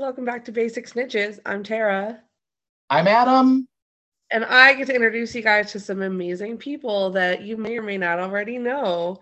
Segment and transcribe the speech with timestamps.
[0.00, 0.06] Hi, guys.
[0.06, 1.40] Welcome back to Basic Snitches.
[1.44, 2.20] I'm Tara.
[2.88, 3.68] I'm Adam.
[4.30, 7.82] And I get to introduce you guys to some amazing people that you may or
[7.82, 9.20] may not already know.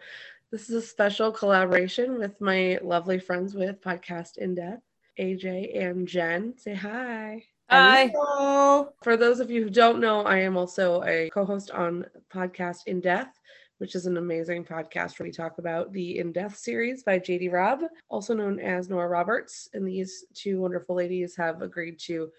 [0.52, 4.80] This is a special collaboration with my lovely friends with Podcast In Death,
[5.18, 6.54] AJ and Jen.
[6.56, 7.44] Say hi.
[7.70, 8.12] Hi.
[8.14, 8.92] Hello.
[9.02, 12.86] For those of you who don't know, I am also a co host on Podcast
[12.86, 13.37] In Death
[13.78, 17.52] which is an amazing podcast where we talk about the In Death series by JD
[17.52, 19.68] Robb, also known as Nora Roberts.
[19.72, 22.30] And these two wonderful ladies have agreed to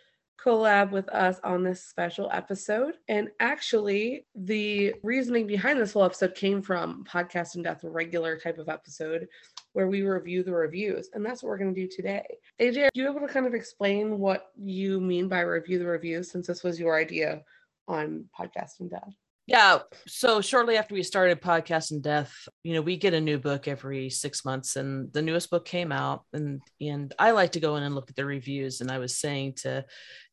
[0.44, 2.96] collab with us on this special episode.
[3.08, 8.58] And actually, the reasoning behind this whole episode came from Podcast in Death, regular type
[8.58, 9.28] of episode
[9.74, 11.10] where we review the reviews.
[11.14, 12.26] And that's what we're going to do today.
[12.62, 16.32] AJ, are you able to kind of explain what you mean by review the reviews
[16.32, 17.44] since this was your idea
[17.88, 19.14] on Podcast in Death?
[19.50, 19.80] Yeah.
[20.06, 23.68] So shortly after we started Podcast in Death, you know, we get a new book
[23.68, 27.76] every six months, and the newest book came out, and and I like to go
[27.76, 28.80] in and look at the reviews.
[28.80, 29.86] And I was saying to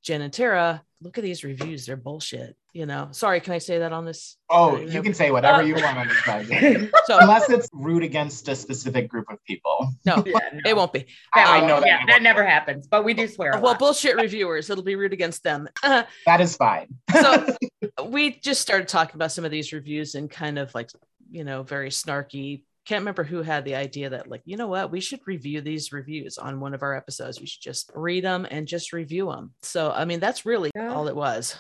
[0.07, 1.85] Jen and Tara, look at these reviews.
[1.85, 2.57] They're bullshit.
[2.73, 4.37] You know, sorry, can I say that on this?
[4.49, 6.91] Oh, you can say whatever uh, you want on this podcast.
[7.07, 9.93] so unless it's rude against a specific group of people.
[10.05, 10.61] No, yeah, no.
[10.65, 11.07] it won't be.
[11.35, 11.87] That, um, I know that.
[11.87, 13.53] Yeah, that never happens, but we do swear.
[13.55, 13.81] well, lot.
[13.81, 15.69] bullshit reviewers, it'll be rude against them.
[15.83, 16.87] that is fine.
[17.13, 17.57] so
[18.05, 20.91] we just started talking about some of these reviews and kind of like,
[21.33, 24.91] you know, very snarky can't remember who had the idea that like you know what?
[24.91, 27.41] We should review these reviews on one of our episodes.
[27.41, 30.95] We should just read them and just review them so i mean that's really yeah.
[30.95, 31.57] all it was.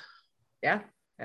[0.63, 0.81] Yeah.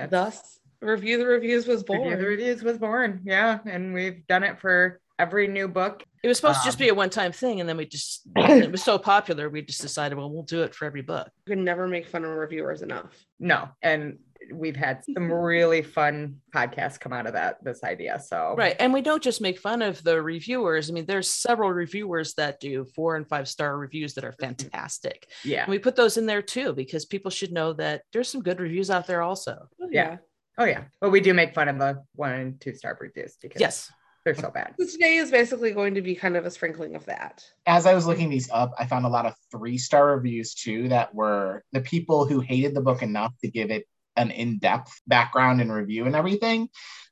[0.09, 3.21] Thus review the reviews was born review the reviews was born.
[3.23, 6.03] Yeah and we've done it for every new book.
[6.23, 8.71] It was supposed um, to just be a one-time thing and then we just it
[8.71, 11.29] was so popular we just decided well we'll do it for every book.
[11.45, 13.13] You can never make fun of reviewers enough.
[13.39, 14.19] No and
[14.53, 18.55] we've had some really fun podcasts come out of that this idea so.
[18.57, 20.89] Right and we don't just make fun of the reviewers.
[20.89, 24.45] I mean there's several reviewers that do four and five star reviews that are mm-hmm.
[24.45, 25.27] fantastic.
[25.43, 25.63] Yeah.
[25.63, 28.59] And we put those in there too because people should know that there's some good
[28.59, 29.67] reviews out there also.
[29.81, 30.17] Oh, yeah.
[30.57, 30.83] Oh yeah.
[30.99, 33.91] But we do make fun of the one and two star reviews because yes.
[34.25, 34.75] they're so bad.
[34.79, 37.43] So today is basically going to be kind of a sprinkling of that.
[37.65, 40.89] As I was looking these up, I found a lot of three star reviews too
[40.89, 43.85] that were the people who hated the book enough to give it
[44.15, 46.69] an in-depth background and review and everything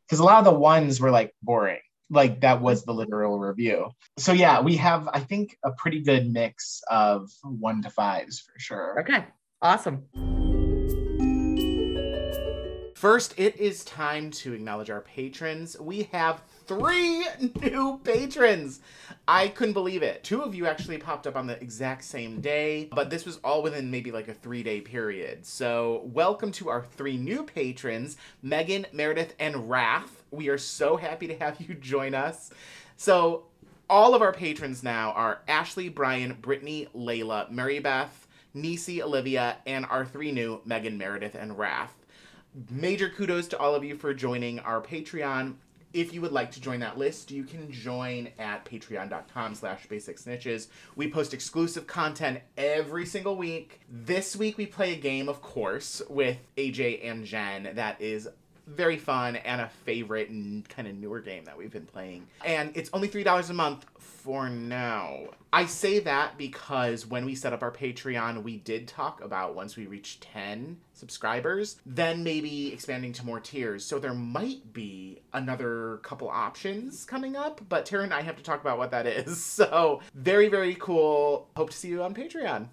[0.07, 1.79] because a lot of the ones were like boring.
[2.09, 3.89] Like that was the literal review.
[4.17, 8.59] So yeah we have i think a pretty good mix of one to fives for
[8.59, 8.99] sure.
[9.01, 9.25] Okay.
[9.61, 10.05] Awesome.
[12.99, 15.79] First, it is time to acknowledge our patrons.
[15.79, 17.25] We have three
[17.61, 18.79] new patrons.
[19.27, 20.23] I couldn't believe it.
[20.23, 23.63] Two of you actually popped up on the exact same day, but this was all
[23.63, 25.47] within maybe like a three day period.
[25.47, 30.23] So, welcome to our three new patrons Megan, Meredith, and Wrath.
[30.29, 32.51] We are so happy to have you join us.
[32.97, 33.45] So,
[33.89, 39.87] all of our patrons now are Ashley, Brian, Brittany, Layla, Mary Beth, Nisi, Olivia, and
[39.87, 41.95] our three new Megan, Meredith, and Wrath
[42.69, 45.55] major kudos to all of you for joining our Patreon.
[45.91, 50.17] If you would like to join that list, you can join at patreon.com slash basic
[50.17, 50.67] snitches.
[50.95, 53.81] We post exclusive content every single week.
[53.89, 58.27] This week we play a game, of course, with AJ and Jen that is
[58.75, 62.27] very fun and a favorite and kind of newer game that we've been playing.
[62.45, 65.19] And it's only $3 a month for now.
[65.51, 69.75] I say that because when we set up our Patreon, we did talk about once
[69.75, 73.83] we reach 10 subscribers, then maybe expanding to more tiers.
[73.83, 78.43] So there might be another couple options coming up, but Tara and I have to
[78.43, 79.39] talk about what that is.
[79.59, 81.49] So very, very cool.
[81.57, 82.69] Hope to see you on Patreon.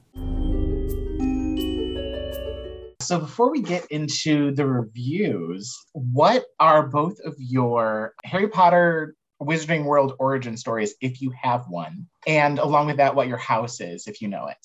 [3.06, 9.84] So before we get into the reviews, what are both of your Harry Potter Wizarding
[9.84, 12.08] World origin stories if you have one?
[12.26, 14.56] And along with that, what your house is if you know it.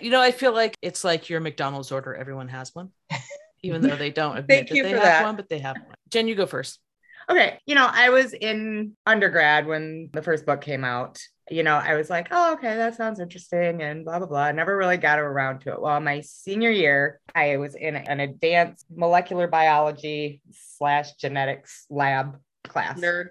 [0.00, 2.90] You know, I feel like it's like your McDonald's order, everyone has one.
[3.64, 5.24] Even though they don't admit that they have that.
[5.24, 5.94] one, but they have one.
[6.10, 6.78] Jen, you go first.
[7.30, 7.58] Okay.
[7.64, 11.96] You know, I was in undergrad when the first book came out you know, I
[11.96, 14.44] was like, oh, okay, that sounds interesting and blah, blah, blah.
[14.44, 15.82] I never really got around to it.
[15.82, 23.00] Well, my senior year, I was in an advanced molecular biology slash genetics lab class.
[23.00, 23.30] Nerd.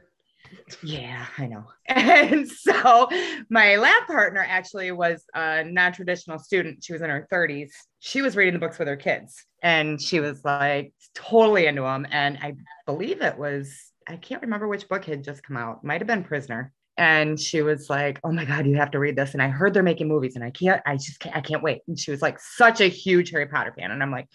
[0.83, 1.63] Yeah, I know.
[1.87, 3.09] And so
[3.49, 6.83] my lab partner actually was a non traditional student.
[6.83, 7.71] She was in her 30s.
[7.99, 12.05] She was reading the books with her kids and she was like totally into them.
[12.11, 12.55] And I
[12.85, 16.23] believe it was, I can't remember which book had just come out, might have been
[16.23, 16.73] Prisoner.
[16.97, 19.31] And she was like oh my god you have to read this.
[19.31, 21.81] And i heard they're making movies and i can't i just can't i can't wait.
[21.87, 23.91] And she was like such a huge harry potter fan.
[23.91, 24.27] And i'm like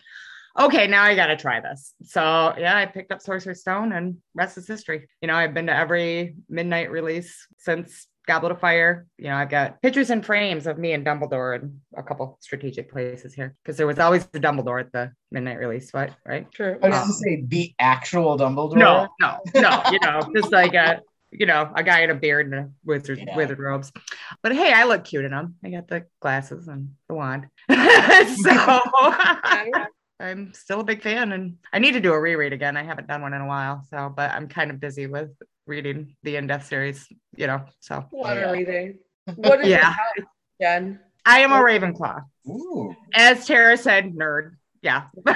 [0.59, 1.93] okay now i gotta try this.
[2.05, 5.09] So yeah i picked up sorcerer's stone and rest is history.
[5.21, 9.07] You know i've been to every midnight release since Goblet of Fire.
[9.19, 12.91] You know, I've got pictures and frames of me and Dumbledore in a couple strategic
[12.91, 16.13] places here because there was always the Dumbledore at the midnight release, right?
[16.27, 16.51] Right?
[16.53, 16.79] True.
[16.83, 18.77] I was going to um, say the actual Dumbledore.
[18.77, 19.83] No, no, no.
[19.93, 21.01] You know, just like a
[21.31, 23.37] you know a guy in a beard and a wizard Yeah.
[23.37, 23.93] wizard robes.
[24.43, 25.57] But hey, I look cute in them.
[25.65, 28.81] I got the glasses and the wand, so.
[30.21, 32.77] I'm still a big fan and I need to do a reread again.
[32.77, 33.85] I haven't done one in a while.
[33.91, 35.31] So, but I'm kind of busy with
[35.67, 37.07] reading the In Death series,
[37.37, 37.63] you know.
[37.81, 38.51] So What Yeah.
[38.51, 38.99] are reading?
[39.37, 39.77] What is Yeah.
[39.77, 40.27] your house,
[40.61, 41.01] Jen?
[41.25, 42.23] I am a Ravenclaw.
[42.49, 42.95] Ooh.
[43.15, 44.57] As Tara said, nerd.
[44.83, 45.05] Yeah.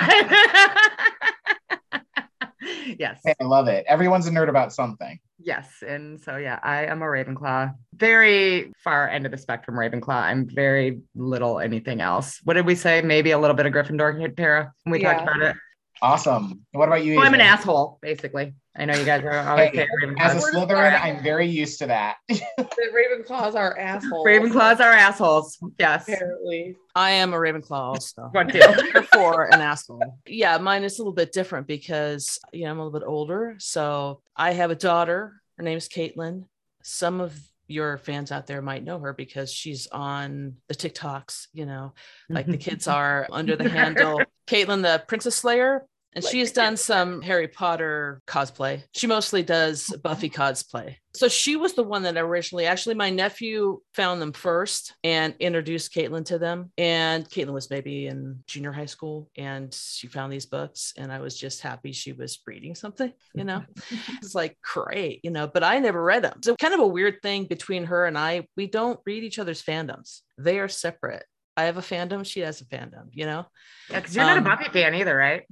[2.99, 3.21] yes.
[3.25, 3.87] Hey, I love it.
[3.89, 5.19] Everyone's a nerd about something.
[5.39, 5.83] Yes.
[5.87, 7.75] And so, yeah, I am a Ravenclaw.
[7.95, 10.09] Very far end of the spectrum, Ravenclaw.
[10.25, 12.41] I'm very little anything else.
[12.45, 13.01] What did we say?
[13.01, 15.57] Maybe a little bit of Gryffindor here, Tara, when we talked about it.
[16.03, 16.65] Awesome.
[16.73, 17.17] What about you?
[17.17, 18.55] Well, I'm an asshole, basically.
[18.79, 20.21] I know you guys are always Hey, saying Ravenclaw.
[20.21, 21.03] As a Slytherin.
[21.03, 22.17] I'm very used to that.
[22.29, 24.25] The Ravenclaws are assholes.
[24.25, 25.59] Ravenclaws are assholes.
[25.79, 26.09] Yes.
[26.09, 26.77] Apparently.
[26.95, 28.23] I am a Ravenclaw also.
[28.33, 28.61] One, two.
[28.93, 30.21] Therefore, an asshole.
[30.27, 33.57] Yeah, mine is a little bit different because you know I'm a little bit older.
[33.59, 35.41] So I have a daughter.
[35.57, 36.45] Her name's Caitlin.
[36.83, 37.37] Some of
[37.67, 41.49] your fans out there might know her because she's on the TikToks.
[41.53, 41.95] You know,
[42.29, 45.85] like the kids are under the handle Caitlin, the Princess Slayer.
[46.15, 48.83] And she has done some Harry Potter cosplay.
[48.95, 50.97] She mostly does Buffy cosplay.
[51.15, 55.93] So she was the one that originally, actually, my nephew found them first and introduced
[55.95, 56.73] Caitlin to them.
[56.79, 60.95] And Caitlin was maybe in junior high school and she found these books.
[60.97, 63.65] And I was just happy she was reading something, you know?
[64.23, 66.41] it's like, great, you know, but I never read them.
[66.43, 69.63] So, kind of a weird thing between her and I, we don't read each other's
[69.63, 71.25] fandoms, they are separate.
[71.57, 73.47] I have a fandom, she has a fandom, you know?
[73.91, 75.43] Yeah, because you're not Um, a Buffy fan either, right?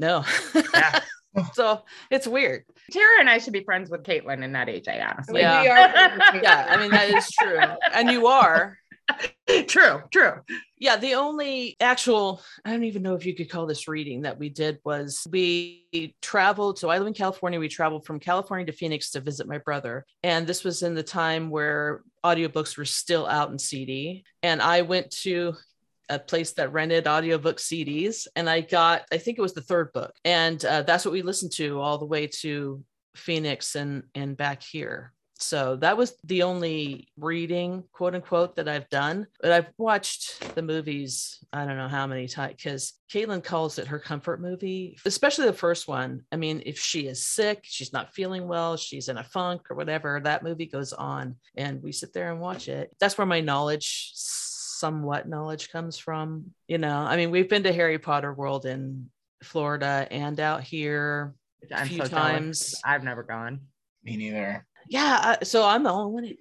[0.00, 0.24] No.
[0.54, 1.00] Yeah.
[1.52, 2.64] so it's weird.
[2.90, 5.40] Tara and I should be friends with Caitlin and not AJ, honestly.
[5.42, 5.62] Yeah.
[5.62, 7.60] We are- Yeah, I mean, that is true.
[7.92, 8.76] And you are.
[9.66, 10.34] true, true.
[10.78, 14.38] Yeah, the only actual, I don't even know if you could call this reading that
[14.38, 16.78] we did was we traveled.
[16.78, 17.58] So I live in California.
[17.58, 20.06] We traveled from California to Phoenix to visit my brother.
[20.22, 24.24] And this was in the time where audiobooks were still out in CD.
[24.42, 25.54] And I went to
[26.10, 29.92] a place that rented audiobook CDs and I got, I think it was the third
[29.92, 30.12] book.
[30.24, 32.84] And uh, that's what we listened to all the way to
[33.16, 35.12] Phoenix and, and back here.
[35.42, 39.26] So that was the only reading, quote unquote, that I've done.
[39.40, 43.86] But I've watched the movies, I don't know how many times, because Caitlin calls it
[43.86, 46.24] her comfort movie, especially the first one.
[46.30, 49.76] I mean, if she is sick, she's not feeling well, she's in a funk or
[49.76, 52.94] whatever, that movie goes on and we sit there and watch it.
[53.00, 54.10] That's where my knowledge,
[54.80, 56.46] somewhat knowledge comes from.
[56.66, 59.10] You know, I mean, we've been to Harry Potter World in
[59.42, 61.34] Florida and out here
[61.70, 62.10] a I'm few so jealous.
[62.10, 62.74] times.
[62.84, 63.60] I've never gone.
[64.02, 64.66] Me neither.
[64.88, 66.34] Yeah, I- so I'm the only one.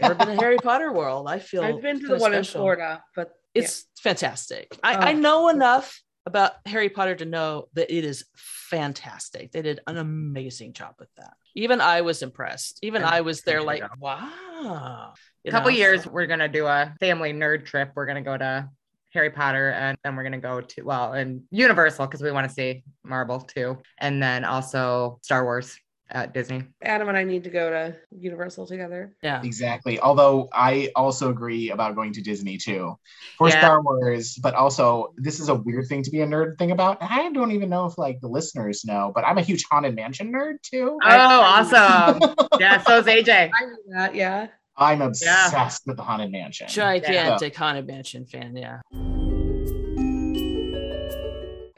[0.00, 1.28] Never been to Harry Potter World.
[1.28, 2.44] I feel I've been to the kinda one in.
[2.44, 4.76] Florida, but It's fantastic.
[4.84, 5.16] I, I Oh.
[5.16, 9.52] know enough about Harry Potter to know that it is fantastic.
[9.52, 11.34] They did an amazing job with that.
[11.54, 12.78] Even I was impressed.
[12.82, 15.12] Even I was there, like, wow.
[15.46, 17.92] A couple know, years, we're gonna do a family nerd trip.
[17.94, 18.68] We're gonna go to
[19.12, 22.54] Harry Potter, and then we're gonna go to well, and Universal because we want to
[22.54, 25.76] see Marvel too, and then also Star Wars
[26.10, 26.64] at Disney.
[26.82, 29.14] Adam and I need to go to Universal together.
[29.22, 29.42] Yeah.
[29.42, 30.00] Exactly.
[30.00, 32.98] Although I also agree about going to Disney too
[33.38, 33.58] for Yeah.
[33.60, 36.98] Star Wars, but also this is a weird thing to be a nerd thing about.
[37.00, 40.32] I don't even know if like the listeners know, but I'm a huge Haunted Mansion
[40.32, 40.98] nerd too.
[41.02, 42.34] Oh, awesome!
[42.60, 43.50] yeah, so is AJ.
[43.60, 44.48] I knew that, yeah.
[44.76, 46.66] I'm obsessed with the Haunted Mansion.
[46.68, 48.56] Gigantic Haunted Mansion fan.
[48.56, 48.80] Yeah.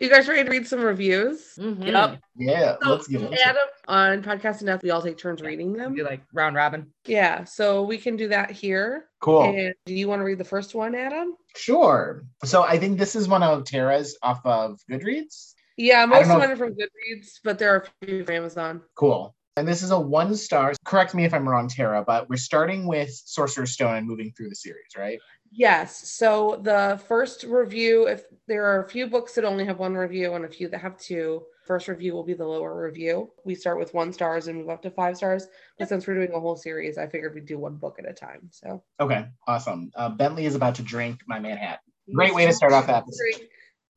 [0.03, 1.55] You guys ready to read some reviews?
[1.57, 1.87] Mhm.
[1.87, 2.21] Yep.
[2.35, 3.39] Yeah, So, let's get it.
[3.39, 5.95] Adam, on Podcast and Death, we all take turns reading them.
[5.95, 6.93] Do like round robin.
[7.07, 9.07] Yeah, so we can do that here.
[9.21, 9.45] Cool.
[9.45, 11.37] And do you want to read the first one, Adam?
[11.55, 12.25] Sure.
[12.45, 15.55] So I think this is one of Tara's off of Goodreads.
[15.77, 18.83] Yeah, most of them are from Goodreads, but there are a few from Amazon.
[18.97, 19.37] Cool.
[19.57, 20.73] And this is a one star.
[20.85, 24.49] Correct me if I'm wrong, Tara, but we're starting with Sorcerer's Stone and moving through
[24.49, 25.21] the series, right?
[25.55, 26.09] Yes.
[26.09, 30.33] So the first review, if there are a few books that only have one review
[30.35, 33.31] and a few that have two, first review will be the lower review.
[33.45, 35.47] We start with one stars and move up to five stars.
[35.79, 38.15] But since we're doing a whole series, I figured we'd do one book at a
[38.15, 38.49] time.
[38.51, 39.91] So Okay, awesome.
[39.95, 41.79] Uh, Bentley is about to drink my Manhattan.
[42.15, 43.05] Great way to start off that.
[43.17, 43.51] Drink.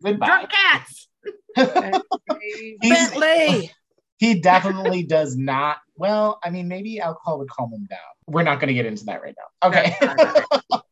[0.04, 0.26] Goodbye.
[0.28, 1.08] Drunk cats.
[2.82, 3.72] He's- Bentley.
[4.18, 5.78] he definitely does not.
[5.96, 8.00] Well, I mean, maybe alcohol would calm him down.
[8.28, 9.70] We're not going to get into that right now.
[9.70, 9.96] Okay.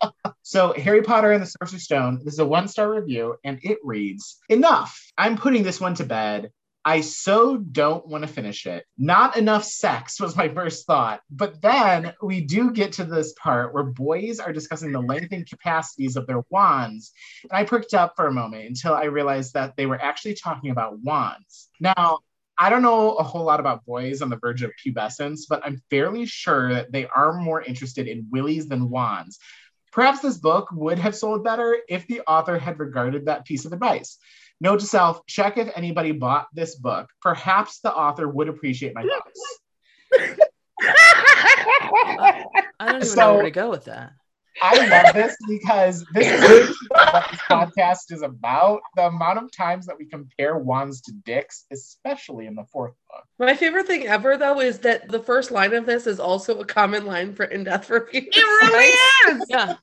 [0.44, 2.20] so, Harry Potter and the Sorcerer's Stone.
[2.24, 5.00] This is a one star review, and it reads Enough.
[5.18, 6.52] I'm putting this one to bed.
[6.86, 8.86] I so don't want to finish it.
[8.98, 11.22] Not enough sex was my first thought.
[11.32, 15.48] But then we do get to this part where boys are discussing the length and
[15.48, 17.14] capacities of their wands.
[17.44, 20.72] And I perked up for a moment until I realized that they were actually talking
[20.72, 21.70] about wands.
[21.80, 22.20] Now,
[22.58, 25.82] I don't know a whole lot about boys on the verge of pubescence, but I'm
[25.90, 29.40] fairly sure that they are more interested in willies than wands.
[29.94, 33.74] Perhaps this book would have sold better if the author had regarded that piece of
[33.74, 34.18] advice.
[34.60, 37.10] Note to self check if anybody bought this book.
[37.22, 39.60] Perhaps the author would appreciate my thoughts.
[42.80, 44.14] I don't even know where to go with that.
[44.62, 46.28] I love this because this
[46.70, 48.82] is what this podcast is about.
[48.96, 53.24] The amount of times that we compare wands to dicks, especially in the fourth book.
[53.40, 56.66] My favorite thing ever, though, is that the first line of this is also a
[56.66, 58.28] common line for in death reviews.
[58.32, 58.94] It really
[59.42, 59.46] is.
[59.50, 59.76] Yeah,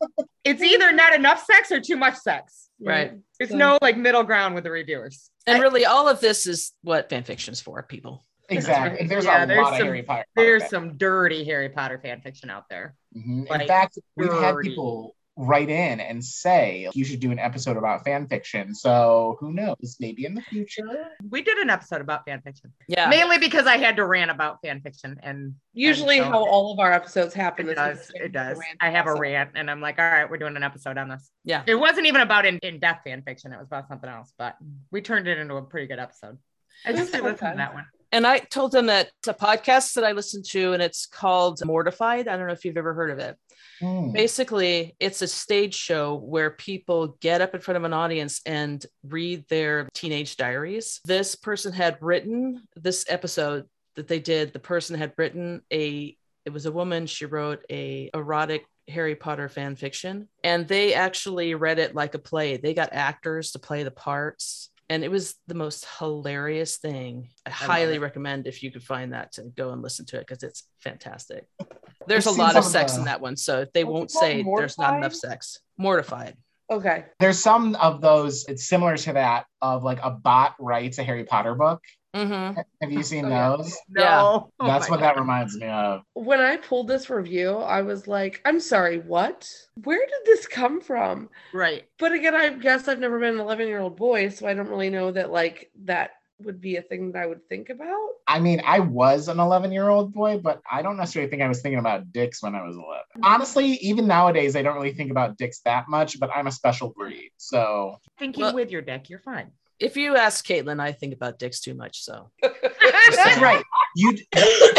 [0.45, 2.69] It's either not enough sex or too much sex.
[2.81, 3.13] right.
[3.39, 5.31] There's So- no like middle ground with the reviewers.
[5.47, 8.25] And really, all of this is what fan fiction's for, people.
[8.51, 9.01] Exactly.
[9.01, 10.25] And there's Yeah, a there's lot of some- Harry Potter.
[10.37, 12.95] There's fan some dirty Harry Potter fan fiction out there.
[13.17, 13.23] Mhm.
[13.41, 17.79] In Like, fact, we've had people write in and say you should do an episode
[17.79, 18.75] about fan fiction.
[18.75, 19.97] So who knows?
[19.99, 21.07] Maybe in the future.
[21.31, 23.09] We did an episode about fan fiction, Yeah.
[23.09, 26.73] mainly because I had to rant about fan fiction, and Usually, And so- how all
[26.73, 28.13] of our episodes happen it is does.
[28.17, 28.61] It does.
[28.81, 31.31] I have a rant, and I'm like, all right, we're doing an episode on this.
[31.45, 31.63] Yeah.
[31.67, 33.53] It wasn't even about in, in depth fan fiction.
[33.53, 34.57] It was about something else, but
[34.91, 36.37] we turned it into a pretty good episode.
[36.85, 37.57] I just That's listened to okay.
[37.57, 37.87] that one.
[38.13, 42.27] And I told them that a podcast that I listen to, and it's called Mortified.
[42.27, 43.37] I don't know if you've ever heard of it.
[43.81, 44.13] Hmm.
[44.13, 48.85] Basically, it's a stage show where people get up in front of an audience and
[49.05, 51.01] read their teenage diaries.
[51.05, 54.53] This person had written this episode that they did.
[54.53, 59.49] The person had written a it was a woman, she wrote a erotic Harry Potter
[59.49, 62.57] fan fiction and they actually read it like a play.
[62.57, 67.29] They got actors to play the parts and it was the most hilarious thing.
[67.47, 70.27] I, love highly recommend if you could find that to go and listen to it
[70.27, 71.47] because it's fantastic.
[72.09, 74.25] There's I've a lot of sex the- in uh, that one, so they won't called?
[74.25, 75.61] say there's not enough sex.
[75.79, 76.35] Mortified.
[76.71, 77.05] Okay.
[77.19, 81.25] There's some of those, it's similar to that of like a bot writes a Harry
[81.25, 81.83] Potter book.
[82.15, 82.61] Mm-hmm.
[82.83, 83.57] Have you seen Oh, yeah.
[83.57, 83.77] those?
[83.89, 84.51] No.
[84.59, 86.03] Oh That's my what that reminds me of.
[86.15, 89.49] When I pulled this review, I was like, I'm sorry, what?
[89.85, 91.29] Where did this come from?
[91.53, 91.85] Right.
[91.99, 94.69] But again, I guess I've never been an 11 year old boy, so I don't
[94.69, 96.11] really know that like that
[96.43, 98.09] would be a thing that I would think about.
[98.27, 101.49] I mean, I was an 11 year old boy, but I don't necessarily think I
[101.49, 103.03] was thinking about dicks when I was 11.
[103.23, 106.91] Honestly, even nowadays, I don't really think about dicks that much, but I'm a special
[106.97, 107.31] breed.
[107.37, 109.51] So Thinking Well- with your dick, you're fine.
[109.81, 112.05] If you ask Caitlin, I think about dicks too much.
[112.05, 113.65] So that's right.
[113.97, 114.19] You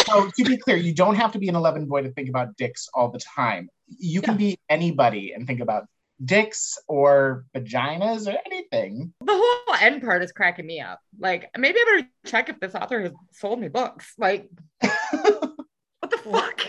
[0.05, 2.55] so to be clear, you don't have to be an 11 boy to think about
[2.55, 3.69] dicks all the time.
[3.87, 5.85] You can be anybody and think about
[6.23, 9.13] dicks or vaginas or anything.
[9.21, 10.99] The whole end part is cracking me up.
[11.19, 14.13] Like, maybe I better check if this author has sold me books.
[14.17, 16.61] Like, what the fuck?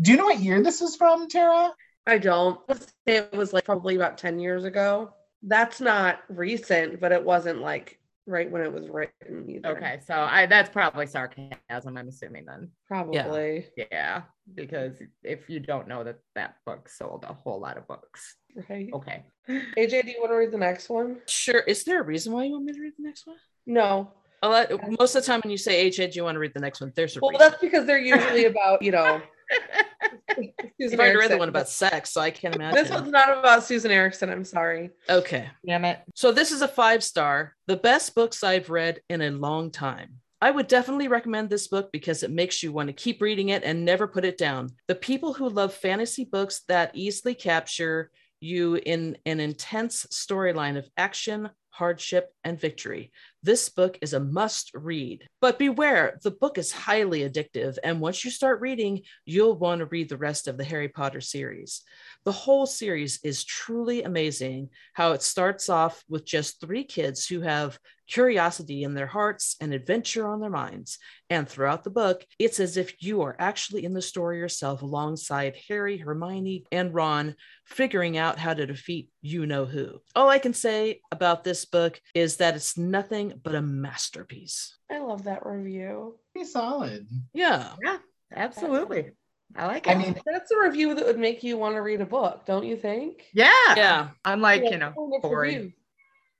[0.00, 1.72] Do you know what year this is from, Tara?
[2.06, 2.60] I don't.
[3.06, 5.14] It was like probably about 10 years ago.
[5.46, 9.76] That's not recent, but it wasn't like right when it was written either.
[9.76, 11.96] Okay, so I that's probably sarcasm.
[11.96, 12.70] I'm assuming then.
[12.88, 13.66] Probably.
[13.76, 14.22] Yeah,
[14.54, 18.36] because if you don't know that that book sold a whole lot of books.
[18.70, 18.88] Right.
[18.94, 19.24] Okay.
[19.48, 21.18] AJ, do you want to read the next one?
[21.26, 21.60] sure.
[21.60, 23.36] Is there a reason why you want me to read the next one?
[23.66, 24.12] No.
[24.42, 26.52] I'll let, most of the time when you say AJ, do you want to read
[26.54, 26.92] the next one?
[26.94, 27.48] There's a Well, reason.
[27.50, 29.20] that's because they're usually about, you know,
[30.80, 32.82] Susan I've read the one about sex, so I can't imagine.
[32.82, 34.30] This one's not about Susan Erickson.
[34.30, 34.90] I'm sorry.
[35.08, 35.48] okay.
[35.66, 36.00] Damn it.
[36.14, 40.20] So this is a five star, the best books I've read in a long time.
[40.40, 43.64] I would definitely recommend this book because it makes you want to keep reading it
[43.64, 44.70] and never put it down.
[44.88, 48.10] The people who love fantasy books that easily capture
[48.40, 53.10] you in an intense storyline of action, hardship, and victory.
[53.42, 55.26] This book is a must read.
[55.40, 59.86] But beware, the book is highly addictive, and once you start reading, you'll want to
[59.86, 61.82] read the rest of the Harry Potter series.
[62.24, 67.40] The whole series is truly amazing how it starts off with just three kids who
[67.40, 67.76] have
[68.06, 70.98] curiosity in their hearts and adventure on their minds.
[71.30, 75.56] And throughout the book, it's as if you are actually in the story yourself alongside
[75.68, 77.34] Harry, Hermione, and Ron,
[77.64, 80.00] figuring out how to defeat you know who.
[80.14, 84.76] All I can say about this book is that it's nothing but a masterpiece.
[84.90, 86.18] I love that review.
[86.32, 87.08] Pretty solid.
[87.32, 87.70] Yeah.
[87.82, 87.98] Yeah,
[88.34, 89.12] absolutely.
[89.56, 89.90] I like it.
[89.90, 92.64] I mean, That's a review that would make you want to read a book, don't
[92.66, 93.24] you think?
[93.32, 93.50] yeah.
[93.76, 94.08] Yeah.
[94.24, 94.92] I'm like, Yeah, you know,
[95.22, 95.54] boring.
[95.54, 95.72] review.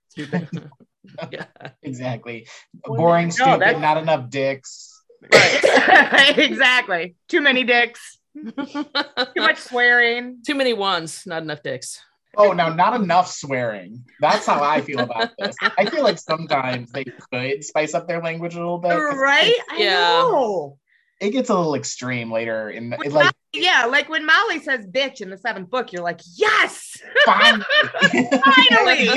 [0.09, 0.71] stupid.
[1.31, 1.45] yeah.
[1.81, 2.47] exactly.
[2.87, 4.91] Well, Boring, no, stupid, that's- not enough dicks.
[5.31, 6.33] Right.
[6.37, 7.15] exactly.
[7.27, 8.83] Too many dicks, too
[9.37, 10.39] much swearing.
[10.45, 11.99] Too many wands, not enough dicks.
[12.37, 14.03] Oh, now not enough swearing.
[14.19, 15.55] That's how I feel about this.
[15.77, 18.89] I feel like sometimes they could spice up their language a little bit.
[18.93, 19.57] right?
[19.71, 19.93] I Yeah.
[20.19, 20.77] know.
[21.21, 24.59] It gets a little extreme later in the, When it, like Yeah, like when Molly
[24.59, 27.63] says bitch in the seventh book, you're like, yes, finally.
[28.43, 29.09] finally.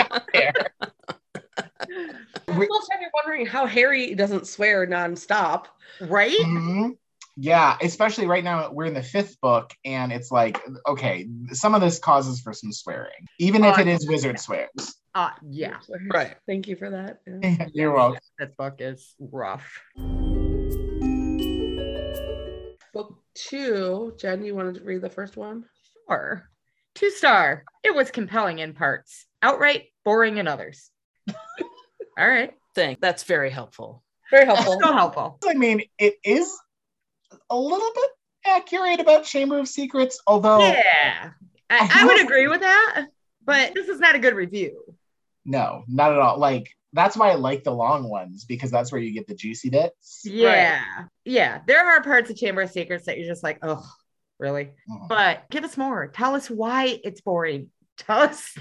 [1.62, 2.26] Got there.
[2.46, 5.66] The whole time you're wondering how Harry doesn't swear nonstop.
[6.00, 6.36] right?
[6.38, 6.96] Mhm.
[7.40, 11.80] Yeah, especially right now we're in the fifth book, and it's like, okay, some of
[11.80, 14.96] this causes for some swearing, even if Oh, it is wizard swears.
[15.14, 15.78] Uh, yeah,
[16.12, 16.36] Right.
[16.46, 17.20] Thank you for that.
[17.26, 17.66] Yeah.
[17.72, 18.20] You're welcome.
[18.40, 19.80] this book is rough.
[22.92, 25.64] Book two, Jen, you wanted to read the first one?
[26.08, 26.48] Sure.
[26.94, 27.64] Two star.
[27.84, 30.90] It was compelling in parts, outright boring in others.
[32.18, 32.52] All right.
[32.74, 32.96] Thing.
[33.00, 34.02] That's very helpful.
[34.30, 34.78] Very helpful.
[34.80, 35.38] So helpful.
[35.48, 36.52] I mean, it is
[37.50, 38.10] a little bit
[38.46, 41.30] accurate about Chamber of Secrets, although Yeah.
[41.70, 43.06] I, I would agree with that,
[43.44, 44.82] but this is not a good review.
[45.44, 46.38] no, not at all.
[46.38, 49.68] Like that's why I like the long ones because that's where you get the juicy
[49.70, 50.22] bits.
[50.24, 50.82] Yeah.
[51.24, 51.60] Yeah.
[51.66, 53.86] There are parts of Chamber of Secrets that you're just like, oh,
[54.38, 54.70] really?
[54.90, 55.08] Mhm.
[55.08, 56.06] But give us more.
[56.08, 57.68] Tell us why it's boring.
[57.98, 58.56] Tell us,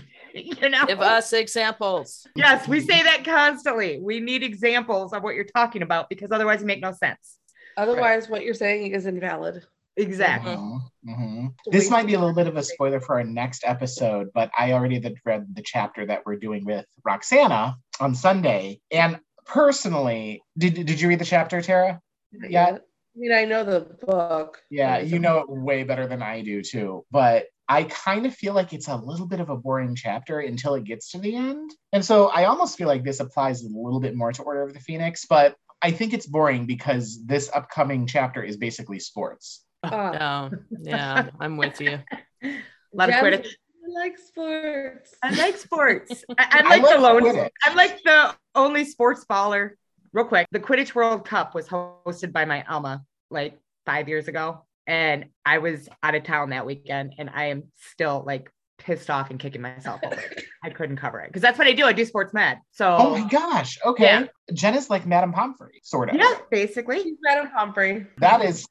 [0.62, 0.86] you know.
[0.86, 2.28] Give us examples.
[2.36, 4.00] Yes, we say that constantly.
[4.02, 7.38] We need examples of what you're talking about because otherwise, you make no sense.
[7.76, 9.64] Otherwise, what you're saying is invalid.
[9.98, 10.52] Exactly.
[10.52, 11.54] Mhm, mhm.
[11.66, 14.74] This might be a little bit of a spoiler for our next episode, but I
[14.74, 18.80] already read the chapter that we're doing with Roxana on Sunday.
[18.92, 22.00] And personally, did, did you read the chapter, Tara?
[22.32, 22.78] Yeah.
[23.18, 24.62] I mean, I know the book.
[24.70, 27.04] Yeah, you know it way better than I do too.
[27.10, 30.76] But I kind of feel like it's a little bit of a boring chapter until
[30.76, 31.72] it gets to the end.
[31.92, 34.74] And so I almost feel like this applies a little bit more to Order of
[34.74, 39.64] the Phoenix, but I think it's boring because this upcoming chapter is basically sports.
[39.84, 40.12] Oh, oh.
[40.20, 40.52] No.
[40.82, 42.00] Yeah, I'm with you.
[42.44, 42.62] A
[42.94, 43.48] lot of Jen, Quidditch.
[43.86, 45.16] I like sports.
[45.24, 46.26] I like sports.
[46.38, 47.24] I, I'm I like the lone.
[47.24, 47.50] Quidditch.
[47.64, 49.72] I'm like the only sports baller.
[50.14, 54.66] Real quick, the Quidditch World Cup was hosted by my Alma like five years ago,
[54.88, 59.30] and I was out of town that weekend, and I am still like pissed off
[59.32, 60.16] and kicking myself over.
[60.20, 60.44] it.
[60.64, 61.86] I couldn't cover it because that's what I do.
[61.86, 62.60] I do sports med.
[62.72, 63.78] So Oh my gosh.
[63.86, 64.04] Okay.
[64.04, 64.26] Yeah.
[64.54, 66.16] Jen is like Madame Pomfrey, sort of.
[66.16, 67.04] yeah, basically.
[67.04, 68.08] She's Madame Pomfrey.
[68.18, 68.66] That is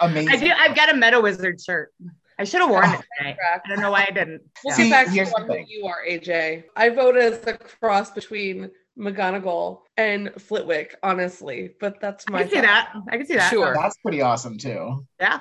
[0.00, 0.28] amazing.
[0.30, 0.50] I do.
[0.56, 1.92] I've got a Mediwizard shirt.
[2.38, 2.92] I should have worn Oh.
[2.94, 3.36] it today.
[3.38, 3.66] Correct.
[3.66, 4.42] I don't know why I didn't.
[4.64, 4.84] We'll Yeah.
[4.84, 5.66] Get back to here's the what thing.
[5.68, 6.64] you are, AJ.
[6.74, 12.48] I vote as the cross between McGonagall and Flitwick, honestly, but that's I my can
[12.50, 12.62] see thought.
[12.64, 12.92] that.
[13.10, 13.50] I can see that.
[13.50, 13.74] Sure.
[13.74, 15.06] That's pretty awesome too.
[15.20, 15.40] Yeah.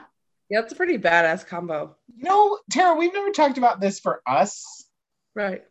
[0.52, 1.96] Yeah, it's a pretty badass combo.
[2.18, 4.86] You know, Tara, we've never talked about this for us,
[5.34, 5.64] Right.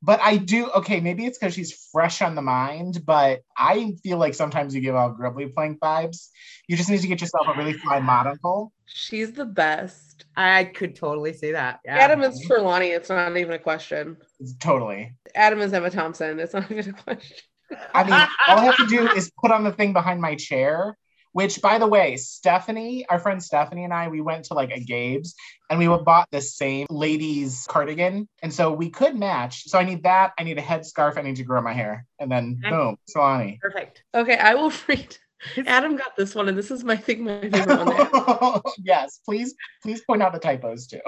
[0.00, 0.70] but I do.
[0.70, 4.80] Okay, maybe it's because she's fresh on the mind, but I feel like sometimes you
[4.80, 6.28] give out Grubbly Plank vibes.
[6.66, 8.72] You just need to get yourself a really fly monocle.
[8.86, 10.24] She's the best.
[10.34, 11.80] I could totally see that.
[11.84, 11.98] Yeah.
[11.98, 12.86] Adam is Trelawney.
[12.88, 14.16] It's not even a question.
[14.60, 15.12] Totally.
[15.34, 16.40] Adam is Emma Thompson.
[16.40, 17.36] It's not even a question.
[17.94, 18.12] I mean,
[18.48, 20.96] all I have to do is put on the thing behind my chair.
[21.32, 24.80] Which, by the way, Stephanie, our friend Stephanie and I, we went to like a
[24.80, 25.34] Gabe's
[25.70, 29.64] and we bought the same ladies cardigan, and so we could match.
[29.64, 30.32] So I need that.
[30.38, 31.16] I need a headscarf.
[31.16, 32.70] I need to grow my hair, and then Okay.
[32.70, 33.58] boom, Solani.
[33.60, 34.04] Perfect.
[34.14, 35.16] Okay, I will read.
[35.66, 38.60] Adam got this one, and this is my thing, my favorite one.
[38.78, 41.00] yes, please, please point out the typos too.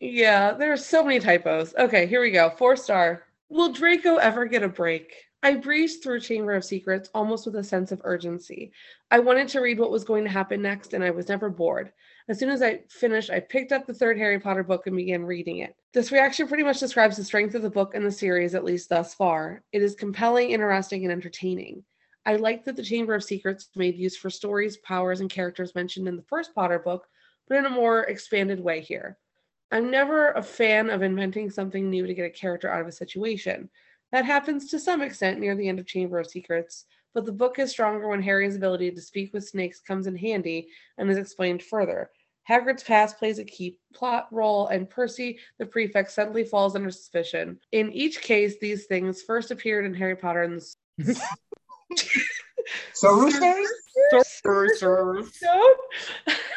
[0.00, 1.74] Yeah, there are so many typos.
[1.78, 2.50] Okay, here we go.
[2.50, 3.24] Four star.
[3.48, 5.14] Will Draco ever get a break?
[5.42, 8.72] I breezed through Chamber of Secrets almost with a sense of urgency.
[9.10, 11.92] I wanted to read what was going to happen next, and I was never bored.
[12.28, 15.24] As soon as I finished, I picked up the third Harry Potter book and began
[15.24, 15.74] reading it.
[15.94, 18.90] This reaction pretty much describes the strength of the book and the series, at least
[18.90, 19.62] thus far.
[19.72, 21.84] It is compelling, interesting, and entertaining.
[22.26, 26.06] I like that the Chamber of Secrets made use for stories, powers, and characters mentioned
[26.06, 27.08] in the first Potter book,
[27.48, 29.16] but in a more expanded way here.
[29.72, 32.92] I'm never a fan of inventing something new to get a character out of a
[32.92, 33.70] situation.
[34.12, 37.58] That happens to some extent near the end of Chamber of Secrets, but the book
[37.58, 40.68] is stronger when Harry's ability to speak with snakes comes in handy
[40.98, 42.10] and is explained further.
[42.48, 47.60] Hagrid's past plays a key plot role, and Percy, the prefect, suddenly falls under suspicion.
[47.70, 51.20] In each case, these things first appeared in Harry Potter and the
[52.92, 53.68] So Roosters?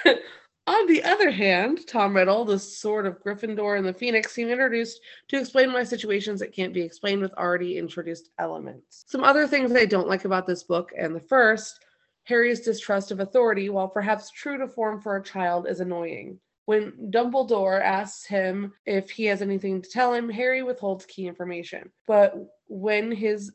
[0.66, 5.02] On the other hand, Tom Riddle, the sword of Gryffindor and the Phoenix, seem introduced
[5.28, 9.04] to explain why situations that can't be explained with already introduced elements.
[9.08, 11.84] Some other things I don't like about this book, and the first,
[12.24, 16.40] Harry's distrust of authority, while perhaps true to form for a child, is annoying.
[16.66, 21.92] When Dumbledore asks him if he has anything to tell him, Harry withholds key information.
[22.08, 22.36] But
[22.68, 23.52] when his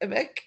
[0.00, 0.42] Epic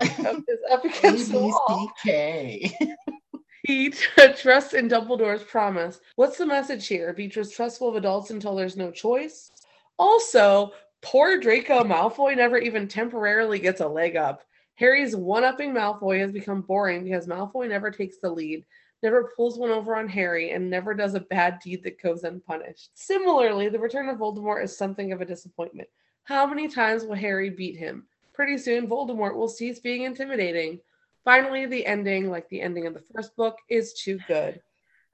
[0.00, 1.92] is up against the wall.
[3.66, 3.90] he
[4.36, 6.00] trusts in Dumbledore's promise.
[6.14, 7.12] What's the message here?
[7.12, 9.50] Be distrustful of adults until there's no choice?
[9.98, 10.70] Also,
[11.02, 14.44] poor Draco Malfoy never even temporarily gets a leg up.
[14.76, 18.64] Harry's one upping Malfoy has become boring because Malfoy never takes the lead,
[19.02, 22.90] never pulls one over on Harry, and never does a bad deed that goes unpunished.
[22.94, 25.88] Similarly, the return of Voldemort is something of a disappointment.
[26.22, 28.06] How many times will Harry beat him?
[28.32, 30.78] Pretty soon, Voldemort will cease being intimidating.
[31.26, 34.60] Finally, the ending, like the ending of the first book, is too good.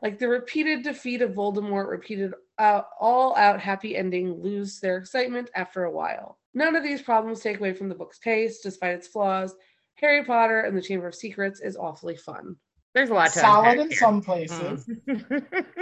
[0.02, 5.48] Like the repeated defeat of Voldemort, repeated uh, all out happy ending, lose their excitement
[5.54, 6.38] after a while.
[6.52, 9.54] None of these problems take away from the book's pace, despite its flaws.
[9.94, 12.56] Harry Potter and the Chamber of Secrets is awfully fun.
[12.92, 13.98] There's a lot to Solid in here.
[13.98, 14.86] some places,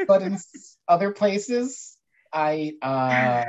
[0.07, 0.39] but in
[0.87, 1.97] other places,
[2.33, 3.43] I uh,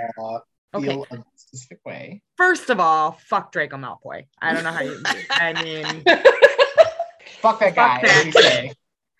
[0.79, 2.23] feel a specific way.
[2.37, 4.25] First of all, fuck Draco Malfoy.
[4.41, 4.99] I don't know how you.
[5.29, 6.03] I mean,
[7.41, 8.07] Fuck that Fuck guy.
[8.07, 8.73] that What do you say?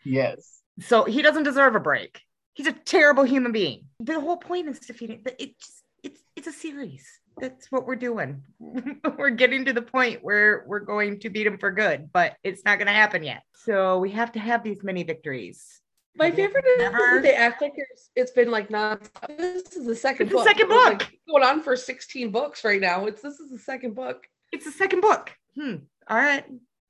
[0.04, 0.62] Yes.
[0.80, 2.22] so he doesn't deserve a break.
[2.54, 3.86] He's a terrible human being.
[4.00, 5.22] The whole point is defeating.
[5.40, 7.06] It just it's it's a series.
[7.40, 8.44] That's what we're doing.
[9.18, 12.66] we're getting to the point where we're going to beat him for good, but it's
[12.66, 13.44] not going to happen yet.
[13.56, 15.80] So we have to have these mini victories.
[16.18, 19.08] My favorite is Never- they act like it's, it's been like not.
[19.30, 20.48] This is the second It's the book.
[20.48, 21.10] second It was, like, book.
[21.30, 23.06] going on for 16 books right now.
[23.06, 24.28] It's this is the second book.
[24.52, 25.32] It's the second book.
[25.58, 25.76] Hmm.
[26.10, 26.44] All right.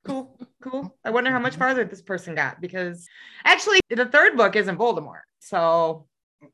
[0.04, 0.36] Cool.
[0.62, 0.96] Cool.
[1.04, 3.06] I wonder how much farther this person got because
[3.44, 5.22] actually the third book isn't Voldemort.
[5.40, 6.06] So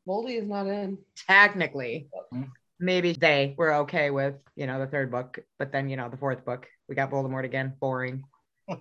[0.06, 0.98] Voldy is not in.
[1.26, 2.50] technically Mhm.
[2.78, 6.16] maybe they were okay with you know the third book but then you know the
[6.16, 8.22] fourth book we got voldemort again boring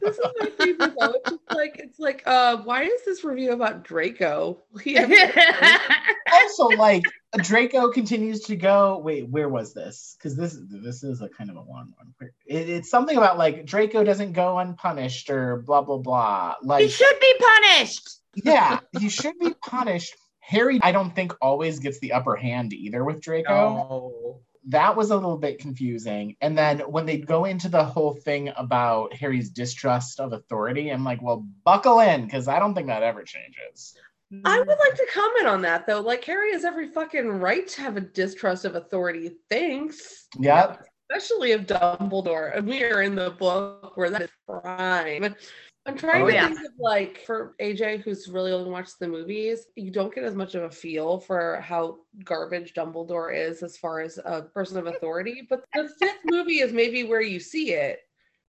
[0.02, 1.14] This is my favorite though.
[1.14, 4.64] It's just like it's like uh why is this review about Draco?
[6.42, 7.04] Also, like
[7.38, 9.00] Draco continues to go.
[9.00, 10.16] Wait, where was this?
[10.18, 12.32] Because this this is a kind of a long one.
[12.46, 16.56] It, it's something about like Draco doesn't go unpunished or blah blah blah.
[16.62, 20.16] Like he should be punished yeah, he should be punished.
[20.40, 23.54] Harry, I don't think always gets the upper hand either with Draco.
[23.54, 24.42] no.
[24.70, 26.36] That was a little bit confusing.
[26.42, 31.06] And then when they go into the whole thing about Harry's distrust of authority, I'm
[31.06, 33.96] like, well, buckle in, because I don't think that ever changes.
[34.44, 35.14] I would like to mm.
[35.14, 36.02] comment on that though.
[36.02, 39.32] Like Harry has every fucking right to have a distrust of authority.
[39.50, 40.28] Thanks.
[40.40, 40.86] Yep.
[41.10, 42.58] Especially of Dumbledore.
[42.58, 45.36] And we are in the book where that is prime.
[45.86, 46.48] I'm trying Oh, to yeah.
[46.48, 50.36] think of like for AJ who's really only watched the movies, you don't get as
[50.36, 54.88] much of a feel for how garbage Dumbledore is as far as a person of
[54.88, 55.48] authority.
[55.50, 58.00] But the fifth movie is maybe where you see it.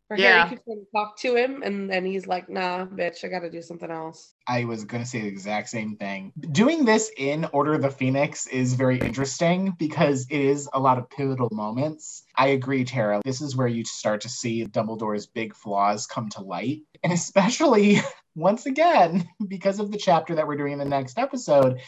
[0.09, 0.39] Where Yeah.
[0.39, 3.49] Harry keeps trying to talk to him and then he's like, nah, bitch, I gotta
[3.49, 4.33] do something else.
[4.47, 6.33] I was going to say the exact same thing.
[6.51, 10.97] Doing this in Order of the Phoenix is very interesting because it is a lot
[10.97, 12.23] of pivotal moments.
[12.35, 13.21] I agree, Tara.
[13.23, 16.79] This is where you start to see Dumbledore's big flaws come to light.
[17.03, 17.99] And especially,
[18.35, 21.79] once again, because of the chapter that we're doing in the next episode,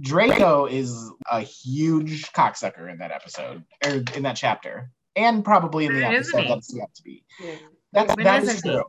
[0.00, 4.92] Draco is a huge cocksucker in that episode, or in that chapter.
[5.16, 6.48] And probably in the Isn't episode he?
[6.48, 7.24] that's yet to be.
[7.40, 7.54] Yeah.
[7.92, 8.70] That's, When that is he?
[8.70, 8.84] true.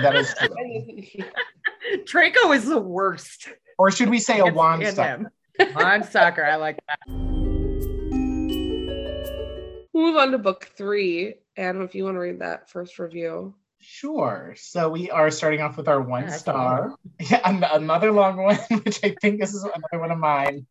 [0.00, 1.24] That is true.
[2.06, 3.48] draco is the worst
[3.78, 5.68] Or should we say a Can't wand stand stuff?
[5.68, 5.74] him.
[5.74, 6.98] wand sucker i like that
[9.94, 11.34] Move on to book three.
[11.56, 13.54] Adam, if you want to read that first review.
[13.78, 14.54] Sure.
[14.56, 16.94] So we are starting off with our one Yeah, that's star.
[17.20, 20.66] Yeah, an- another long one, which I think this is another one of mine.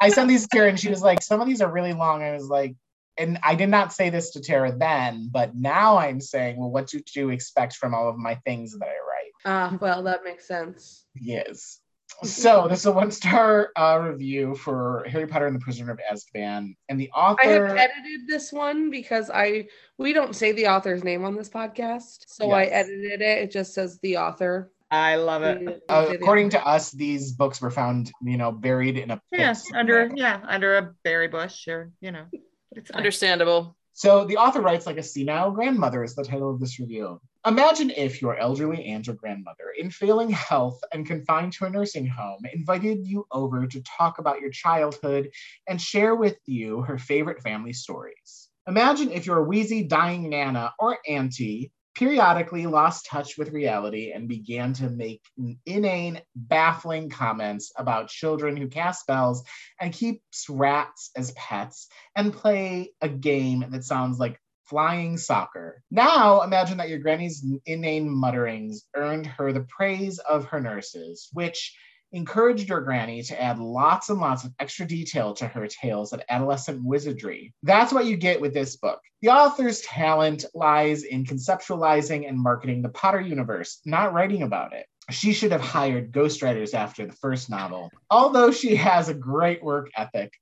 [0.00, 2.22] I sent these to Tara, and she was like, "Some of these are really long."
[2.22, 2.74] I was like,
[3.16, 6.88] and I did not say this to Tara then, but now I'm saying, "Well, what
[6.88, 10.46] do you expect from all of my things that I write?" Ah, well, that makes
[10.46, 11.06] sense.
[11.14, 11.80] Yes.
[12.22, 16.76] So this is a one-star uh, review for Harry Potter and the Prisoner of Azkaban,
[16.88, 17.40] and the author.
[17.42, 19.66] I have edited this one because I
[19.98, 23.38] we don't say the author's name on this podcast, so I edited it.
[23.38, 24.70] It just says the author.
[24.90, 29.10] i love it uh, according to us, these books were found, you know, buried in
[29.10, 32.26] a yes, yeah under yeah under a berry bush or you know
[32.76, 32.90] it's.
[32.90, 33.76] Understandable.
[33.92, 37.20] So the author writes like a senile grandmother is the title of this review.
[37.46, 42.06] Imagine if your elderly aunt or grandmother, in failing health and confined to a nursing
[42.06, 45.30] home, invited you over to talk about your childhood
[45.68, 48.48] and share with you her favorite family stories.
[48.66, 54.72] Imagine if your wheezy, dying nana or auntie periodically lost touch with reality and began
[54.74, 55.22] to make
[55.66, 59.44] inane, baffling comments about children who cast spells
[59.80, 65.82] and keeps rats as pets and play a game that sounds like flying soccer.
[65.90, 71.76] Now imagine that your granny's inane mutterings earned her the praise of her nurses, which
[72.14, 76.22] encouraged her granny to add lots and lots of extra detail to her tales of
[76.28, 77.52] adolescent wizardry.
[77.62, 79.00] That's what you get with this book.
[79.20, 84.86] The author's talent lies in conceptualizing and marketing the Potter universe, not writing about it.
[85.10, 87.90] She should have hired ghostwriters after the first novel.
[88.10, 90.32] Although she has a great work ethic,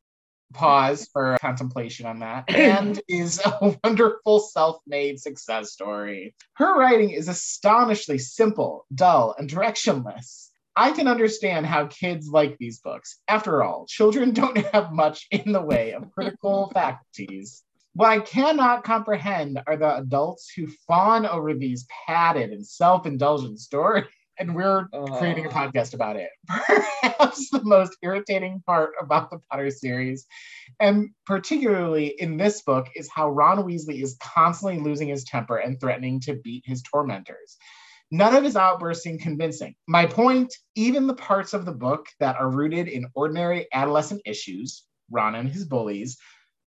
[0.53, 2.45] Pause for contemplation on that.
[2.49, 6.35] And is a wonderful self made success story.
[6.55, 10.49] Her writing is astonishingly simple, dull, and directionless.
[10.75, 13.21] I can understand how kids like these books.
[13.29, 17.63] After all, children don't have much in the way of critical faculties.
[17.95, 23.61] What I cannot comprehend are the adults who fawn over these padded and self indulgent
[23.61, 24.07] stories.
[24.39, 26.31] And we're creating a podcast about it.
[26.49, 30.27] Perhaps the most irritating part about the Potter series,
[30.81, 35.79] and particularly in this book, is how Ron Weasley is constantly losing his temper and
[35.79, 37.59] threatening to beat his tormentors.
[38.13, 39.75] None of his outbursts seem convincing.
[39.89, 44.85] My point, even the parts of the book that are rooted in ordinary adolescent issues,
[45.11, 46.19] Ron and his bullies,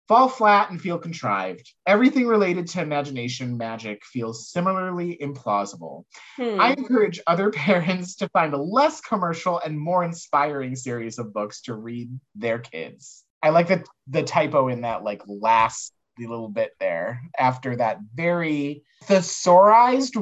[0.07, 1.71] fall flat and feel contrived.
[1.85, 6.05] Everything related to imagination magic feels similarly implausible.
[6.35, 6.59] Hmm.
[6.59, 11.61] I encourage other parents to find a less commercial and more inspiring series of books
[11.63, 13.23] to read their kids.
[13.43, 18.83] I like the the typo in that like last little bit there after that very
[19.05, 20.15] thesaurized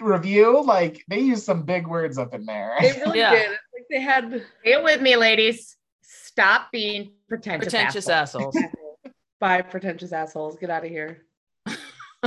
[0.00, 0.62] review.
[0.64, 2.74] Like they used some big words up in there.
[2.80, 3.30] They really Yeah.
[3.30, 3.50] did.
[3.50, 5.76] Like they had Say it with me, ladies.
[6.02, 7.72] Stop being pretentious.
[7.72, 8.56] Pretentious assholes.
[8.56, 8.96] assholes.
[9.40, 10.56] Bye, pretentious assholes.
[10.56, 11.24] Get out of here.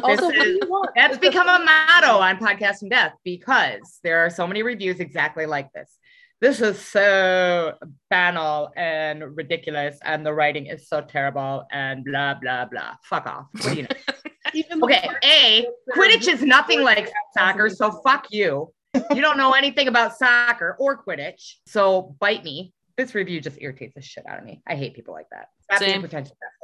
[0.04, 0.90] also, what do is- you want?
[0.96, 5.00] That's It's become a motto on Podcast and Death because there are so many reviews
[5.00, 5.98] exactly like this.
[6.42, 7.76] This is so
[8.10, 12.96] banal and ridiculous, and the writing is so terrible, and blah blah blah.
[13.04, 13.46] Fuck off.
[13.52, 13.90] What do you know?
[14.56, 18.74] even Okay, A, Quidditch is nothing like soccer, so fuck you.
[18.96, 22.74] You don't know anything about soccer or Quidditch, so bite me.
[22.98, 24.62] This review just irritates the shit out of me.
[24.68, 25.50] I hate people like that.
[25.64, 26.02] Stop being Same.
[26.02, 26.61] pretentious assholes.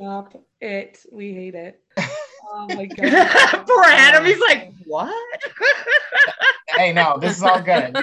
[0.00, 0.98] Stop it.
[1.12, 1.80] We hate it.
[2.52, 3.64] Oh my god.
[3.64, 4.24] Poor Adam.
[4.24, 5.14] He's like, what?
[6.76, 7.96] hey, no, this is all good.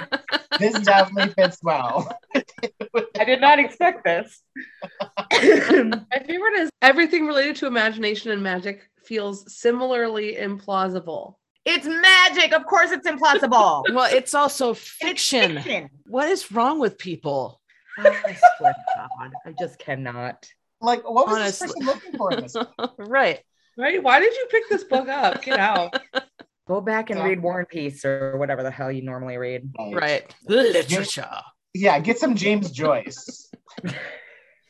[0.58, 2.10] this definitely fits well.
[2.34, 4.40] I did not expect this.
[4.80, 11.34] My favorite is everything related to imagination and magic feels similarly implausible.
[11.66, 12.54] it's magic.
[12.54, 13.82] Of course, it's implausible.
[13.92, 15.56] Well, it's also It's fiction.
[15.56, 15.90] fiction.
[16.06, 17.60] What is wrong with people?
[17.98, 20.48] I swear to God, I just cannot.
[20.80, 21.66] Like, what was Honestly.
[21.66, 22.54] this person looking for in this?
[22.98, 23.40] right.
[23.76, 24.02] Right?
[24.02, 25.42] Why did you pick this book up?
[25.42, 25.94] Get out.
[26.68, 27.24] Go back and Yeah.
[27.26, 29.70] read War and Peace or whatever the hell you normally read.
[29.92, 30.32] Right.
[30.46, 31.28] Literature.
[31.74, 33.50] Yeah, get some James Joyce.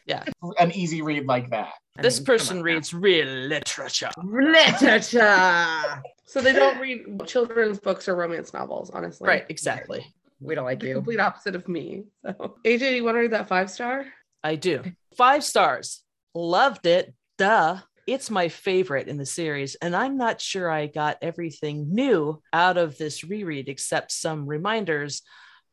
[0.07, 0.25] Yeah.
[0.59, 1.68] An easy read like that.
[1.99, 4.09] I This mean, person on reads real literature.
[4.25, 6.03] literature.
[6.25, 9.29] So they don't read children's books or romance novels, honestly.
[9.29, 9.44] Right.
[9.51, 10.07] Exactly.
[10.40, 10.94] We don't like The you.
[10.94, 12.05] complete opposite of me.
[12.25, 14.07] So AJ, do you want to read that five star?
[14.42, 14.83] I do.
[15.19, 16.05] Five stars.
[16.33, 17.13] Loved it.
[17.39, 17.79] Duh.
[18.07, 22.79] It's my favorite in the series, and I'm not sure I got everything new out
[22.79, 25.23] of this reread except some reminders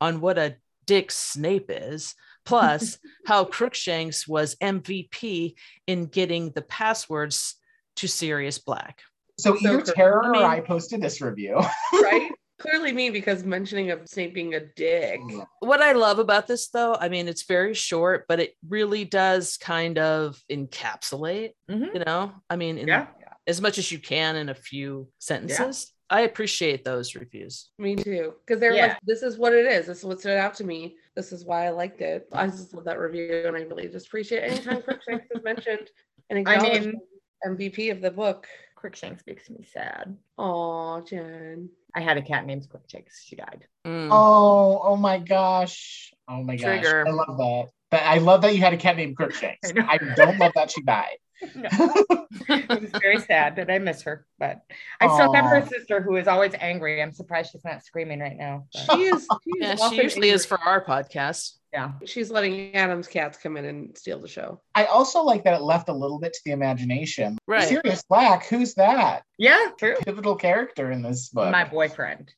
[0.01, 5.53] on what a dick Snape is, plus how Crookshanks was MVP
[5.87, 7.55] in getting the passwords
[7.97, 8.99] to Sirius Black.
[9.39, 11.61] So, So either cor- Tara I or I posted this review.
[11.93, 12.31] Right?
[12.57, 15.19] Clearly me because mentioning of Snape being a dick.
[15.59, 19.57] What I love about this, though, I mean, it's very short, but it really does
[19.57, 21.93] kind of encapsulate, Mhm.
[21.93, 23.07] you know, I mean, in Yeah.
[23.45, 25.91] as much as you can in a few sentences.
[26.09, 27.71] I appreciate those reviews.
[27.79, 28.35] Me too.
[28.45, 28.87] Because they're Yeah.
[28.87, 29.87] like, this is what it is.
[29.87, 30.97] This is what stood out to me.
[31.15, 32.27] This is why I liked it.
[32.31, 35.89] I just love that review and I really just appreciate anytime Crookshanks is mentioned
[36.29, 37.01] and I mean-
[37.45, 38.47] MVP of the book.
[38.75, 40.15] Crookshanks makes me sad.
[40.37, 41.69] Oh, Jen.
[41.95, 43.23] I had a cat named Crookshanks.
[43.25, 43.65] She died.
[43.85, 44.09] Mm.
[44.11, 46.13] Oh, oh my gosh.
[46.27, 46.81] Oh my gosh.
[46.81, 47.07] Trigger.
[47.07, 47.69] I love that.
[47.95, 49.71] But I love that you had a cat named Crookshanks.
[49.77, 49.93] I.
[49.93, 51.15] I don't love that she died.
[51.55, 51.69] No.
[52.49, 54.63] it was very sad that I miss her, but
[54.99, 57.01] I still have her sister who is always angry.
[57.01, 58.65] I'm surprised she's not screaming right now.
[58.73, 59.25] but- She is.
[59.45, 61.53] She is Yeah, she often usually is for our podcast.
[61.71, 61.93] yeah.
[62.05, 64.59] She's letting Adam's cats come in and steal the show.
[64.75, 67.37] I also like that it left a little bit to the imagination.
[67.47, 67.65] Right.
[67.65, 69.23] Sirius Black, who's that?
[69.37, 69.95] Yeah, true.
[70.03, 71.49] Pivotal character in this book.
[71.49, 72.33] My boyfriend.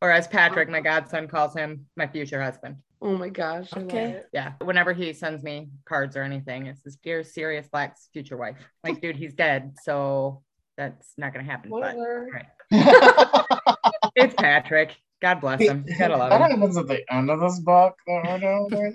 [0.00, 2.76] Or as Patrick, my godson, calls him, my future husband.
[3.04, 3.68] Oh my gosh.
[3.74, 4.20] I Okay.
[4.32, 4.52] Yeah.
[4.62, 8.56] Whenever he sends me cards or anything, it says, Dear Sirius Black's future wife.
[8.84, 9.74] Like, dude, he's dead.
[9.82, 10.42] So
[10.76, 11.70] that's not going to happen.
[11.70, 12.42] But Whatever.
[12.70, 13.78] that
[14.14, 14.96] it's Patrick.
[15.20, 15.84] God bless him.
[15.86, 16.40] You gotta love him.
[16.40, 17.94] happens at the end of this book.
[18.08, 18.92] Oh, no, no, no.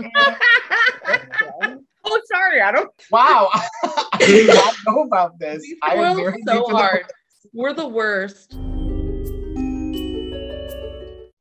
[2.06, 2.86] oh, sorry, Adam.
[3.12, 3.50] wow.
[3.84, 5.62] I did not know about this.
[5.62, 7.06] We I am spoil very so deep the- hard.
[7.54, 8.58] We're the worst.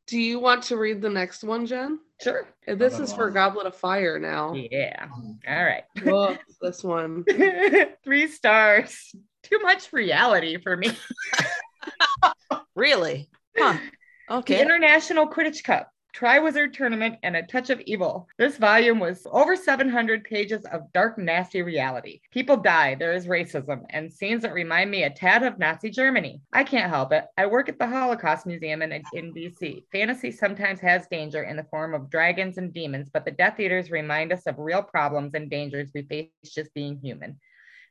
[0.07, 1.99] Do you want to read the next one, Jen?
[2.23, 2.47] Sure.
[2.67, 4.55] Uh, this is for Goblet of Fire now.
[4.55, 5.07] Yeah.
[5.49, 5.83] All right.
[6.05, 7.25] Look, this one.
[8.05, 9.13] Three stars.
[9.43, 10.91] Too much reality for me.
[12.75, 13.31] Really?
[13.57, 13.79] Huh.
[14.29, 14.61] The Okay.
[14.61, 18.27] International Quidditch Cup Triwizard Tournament, and A Touch of Evil.
[18.39, 22.23] This volume was over 700 pages of dark, nasty reality.
[22.31, 26.41] People die, there is racism, and scenes that remind me a tad of Nazi Germany.
[26.55, 27.27] I can't help it.
[27.37, 29.85] I work at the Holocaust Museum in, in DC.
[29.93, 33.91] Fantasy sometimes has danger in the form of dragons and demons, but the Death Eaters
[33.91, 37.39] remind us of real problems and dangers we face just being human.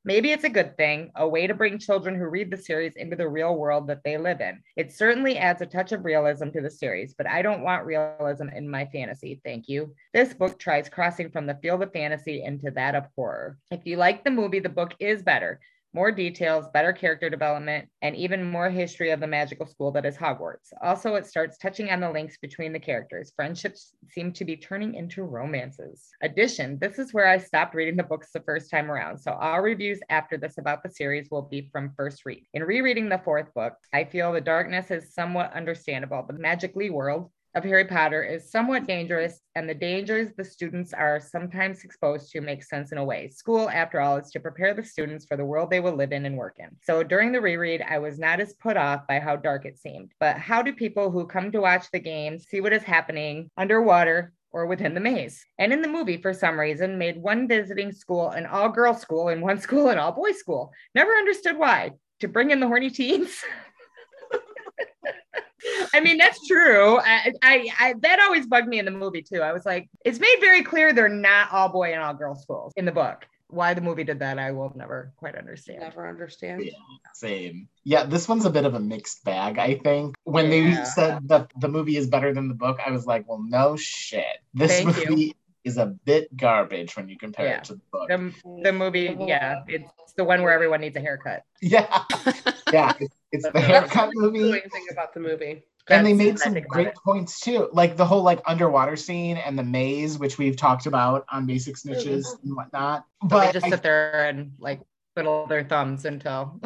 [0.08, 3.16] Maybe it's a good thing, a way to bring children who read the series into
[3.16, 4.62] the real world that they live in.
[4.78, 8.50] It certainly adds a touch of realism to the series, but I don't want realism
[8.50, 9.42] in my fantasy.
[9.44, 9.96] Thank you.
[10.14, 13.58] This book tries crossing from the field of fantasy into that of horror.
[13.72, 15.60] If you like the movie, the book is better
[15.96, 20.18] more details, better character development, and even more history of the magical school that is
[20.18, 20.74] Hogwarts.
[20.84, 23.32] Also, it starts touching on the links between the characters.
[23.34, 26.10] Friendships seem to be turning into romances.
[26.22, 29.62] Addition, this is where I stopped reading the books the first time around, so all
[29.62, 32.44] reviews after this about the series will be from first read.
[32.54, 36.26] In rereading the fourth book, I feel the darkness is somewhat understandable.
[36.28, 41.22] The magically world of Harry Potter is somewhat dangerous, and the dangers the students are
[41.22, 43.30] sometimes exposed to make sense in a way.
[43.30, 46.26] School, after all, is to prepare the students for the world they will live in
[46.26, 46.68] and work in.
[46.84, 50.12] So during the reread, I was not as put off by how dark it seemed.
[50.20, 54.34] But how do people who come to watch the game see what is happening underwater?
[54.52, 55.46] Or within the maze.
[55.60, 59.28] And in the movie, for some reason, made one visiting school an all girl school
[59.28, 60.72] and one school an all boys school.
[60.94, 61.92] Never understood why.
[62.22, 63.44] To bring in the horny teens?
[65.96, 66.98] I mean, that's true.
[67.00, 69.42] I, I, I, that always bugged me in the movie too.
[69.42, 72.74] I was like, it's made very clear they're not all boy and all girl schools
[72.76, 73.26] in the book.
[73.48, 75.80] Why the movie did that, I will never quite understand.
[75.80, 76.64] Never understand.
[76.66, 76.72] Yeah,
[77.14, 77.70] same.
[77.84, 80.16] Yeah, this one's a bit of a mixed bag, I think.
[80.24, 83.42] When they said that the movie is better than the book, I was like, well,
[83.48, 84.26] no shit.
[84.54, 85.10] This Thank you.
[85.10, 87.58] movie is a bit garbage when you compare Yeah.
[87.58, 88.08] it to the book.
[88.10, 91.44] The, the movie, yeah, it's the one where everyone needs a haircut.
[91.62, 92.04] yeah.
[92.74, 92.94] Yeah.
[93.00, 94.40] It's, it's the That's haircut the movie.
[94.40, 95.64] annoying thing about the movie.
[95.90, 96.96] And they made some great it.
[97.06, 101.26] points too, like the whole like underwater scene and the maze, which we've talked about
[101.32, 103.06] on Basic Snitches and whatnot.
[103.22, 104.82] So But they just I- sit there and like
[105.16, 106.60] twiddle their thumbs until,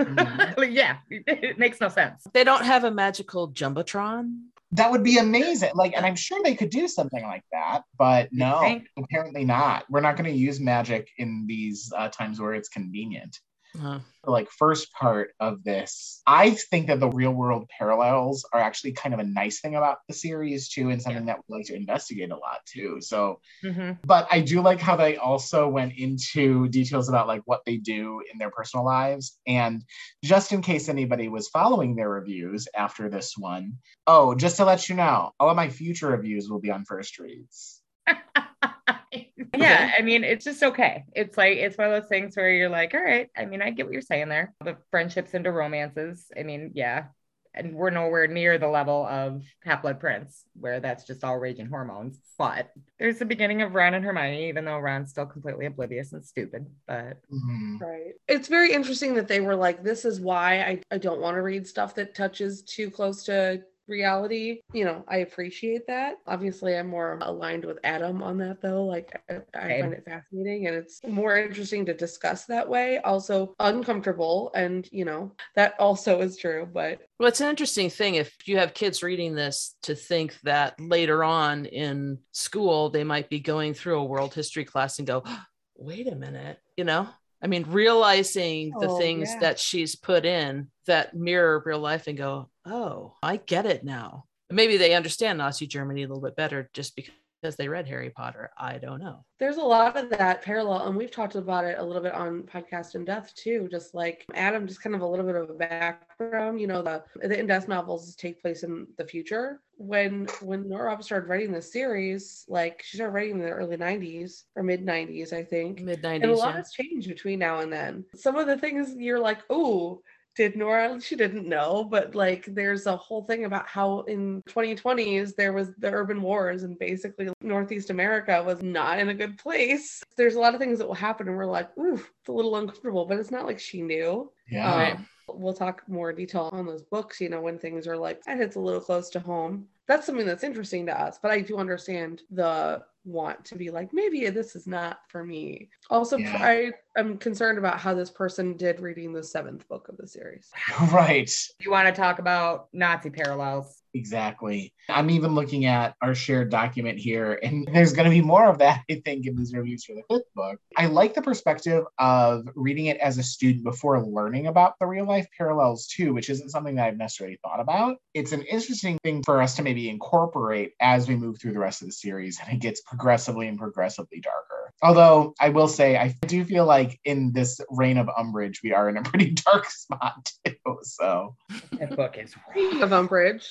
[0.00, 0.56] Mhm.
[0.56, 2.26] like, yeah, it makes no sense.
[2.32, 4.44] They don't have a magical jumbotron.
[4.72, 5.72] that would be amazing.
[5.74, 9.84] Like, and I'm sure they could do something like that, but no, apparently not.
[9.90, 13.36] We're not going to use magic in these uh, times where it's convenient.
[13.78, 18.60] Uh, The like first part of this, I think that the real world parallels are
[18.60, 21.66] actually kind of a nice thing about the series too, and something that we like
[21.66, 23.00] to investigate a lot too.
[23.00, 23.98] So Mhm.
[24.04, 28.22] but I do like how they also went into details about like what they do
[28.32, 29.38] in their personal lives.
[29.46, 29.84] And
[30.24, 34.88] just in case anybody was following their reviews after this one, oh, just to let
[34.88, 37.82] you know, all of my future reviews will be on first reads.
[39.56, 41.04] yeah, I mean, it's just okay.
[41.14, 43.28] It's like it's one of those things where you're like, all right.
[43.36, 44.54] I mean, I get what you're saying there.
[44.64, 46.26] The friendships into romances.
[46.38, 47.06] I mean, yeah.
[47.52, 51.66] And we're nowhere near the level of Half Blood Prince, where that's just all raging
[51.66, 52.20] hormones.
[52.38, 56.24] But there's the beginning of Ron and Hermione, even though Ron's still completely oblivious and
[56.24, 56.66] stupid.
[56.86, 57.80] But Mhm.
[57.80, 58.12] Right.
[58.28, 61.42] It's very interesting that they were like, this is why I, I don't want to
[61.42, 64.60] read stuff that touches too close to reality.
[64.72, 66.16] You know, I appreciate that.
[66.26, 68.84] Obviously, I'm more aligned with Adam on that though.
[68.84, 72.98] Like I, I find it fascinating and it's more interesting to discuss that way.
[72.98, 78.14] Also uncomfortable and you know, that also is true, but well, it's an interesting thing
[78.14, 83.28] if you have kids reading this to think that later on in school they might
[83.28, 85.22] be going through a world history class and go,
[85.76, 87.08] wait a minute, you know?
[87.42, 89.40] I mean, realizing the Oh, things yeah.
[89.40, 94.24] that she's put in that mirror real life and go, oh, I get it now.
[94.50, 98.50] Maybe they understand Nazi Germany a little bit better just because they read Harry Potter.
[98.58, 99.24] I don't know.
[99.38, 102.42] there's a lot of that parallel and we've talked about it a little bit on
[102.42, 105.54] Podcast in Death too just like adam just kind of a little bit of a
[105.54, 110.68] background you know the the in death novels take place in the future when when
[110.68, 114.84] nora started writing this series like she started writing in the early 90s or mid
[114.84, 116.36] 90s i think Mid and a 90s.
[116.36, 120.02] lot has changed between now and then some of the things you're like oh
[120.36, 121.00] did Nora?
[121.00, 125.70] She didn't know, but like there's a whole thing about how in 2020s there was
[125.78, 130.02] the urban wars and basically Northeast America was not in a good place.
[130.16, 132.56] There's a lot of things that will happen and we're like, ooh, it's a little
[132.56, 134.30] uncomfortable, but it's not like she knew.
[134.48, 134.94] Yeah.
[134.94, 138.38] Um, we'll talk more detail on those books, you know, when things are like, that
[138.38, 139.66] hits a little close to home.
[139.86, 143.90] That's something that's interesting to us, but I do understand the want to be like,
[143.92, 145.68] maybe this is not for me.
[145.88, 146.36] Also, Yeah.
[146.40, 150.50] I am concerned about how this person did reading the seventh book of the series.
[150.92, 151.30] Right.
[151.60, 153.82] you want to talk about Nazi parallels?
[153.94, 154.72] Exactly.
[154.88, 158.58] I'm even looking at our shared document here, and there's going to be more of
[158.58, 160.58] that, I think, in these reviews for the fifth book.
[160.76, 165.06] I like the perspective of reading it as a student before learning about the real
[165.06, 167.98] life parallels, too, which isn't something that I've necessarily thought about.
[168.14, 171.82] It's an interesting thing for us to maybe incorporate as we move through the rest
[171.82, 174.72] of the series, and it gets progressively and progressively darker.
[174.82, 178.88] Although I will say, I do feel like in this reign of Umbridge, we are
[178.88, 180.54] in a pretty dark spot, too.
[180.82, 181.36] So
[181.72, 183.46] That book is Speaking of Umbridge.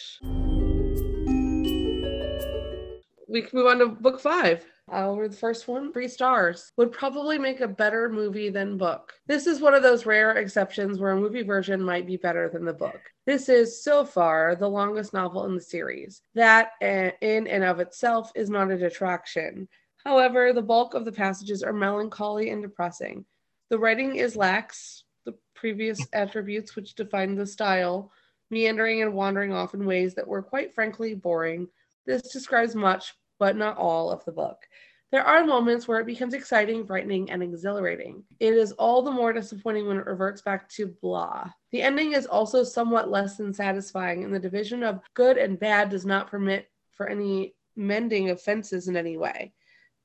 [3.28, 4.66] we can move on to book five.
[4.92, 5.94] I'll read the first one.
[5.94, 9.14] Three stars would probably make a better movie than book.
[9.28, 12.66] This is one of those rare exceptions where a movie version might be better than
[12.66, 13.00] the book.
[13.28, 16.22] This is so far the longest novel in the series.
[16.34, 19.68] That, eh, in and of itself, is not a detraction.
[20.04, 23.26] However, the bulk of the passages are melancholy and depressing.
[23.70, 28.12] The writing is lax, the previous attributes which define the style,
[28.50, 31.68] meandering and wandering off in ways that were quite frankly boring.
[32.06, 34.68] This describes much, but not all, of the book.
[35.12, 38.24] There are moments where it becomes exciting, brightening, and exhilarating.
[38.40, 41.50] It is all the more disappointing when it reverts back to blah.
[41.72, 45.90] The ending is also somewhat less than satisfying, and the division of good and bad
[45.90, 49.54] does not permit for any mending of fences in any way.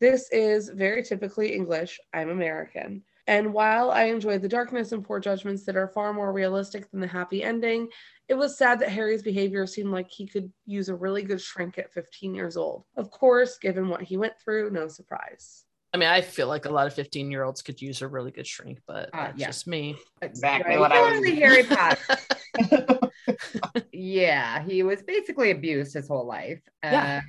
[0.04, 1.98] This is very typically English.
[2.12, 3.02] I'm American.
[3.26, 7.00] And while I enjoyed the darkness and poor judgments that are far more realistic than
[7.00, 7.88] the happy ending,
[8.28, 11.78] it was sad that Harry's behavior seemed like he could use a really good shrink
[11.78, 12.84] at 15 years old.
[12.98, 15.64] Of course, given what he went through, no surprise.
[15.94, 18.30] I mean, I feel like a lot of 15 year olds could use a really
[18.30, 19.46] good shrink, but Uh, that's yeah.
[19.46, 19.96] just me.
[20.20, 20.80] exactly Right.
[20.80, 21.12] what I was.
[21.14, 21.62] Totally Harry
[22.58, 22.88] Potter.
[23.92, 26.60] yeah, he was basically abused his whole life.
[26.82, 27.20] And Yeah.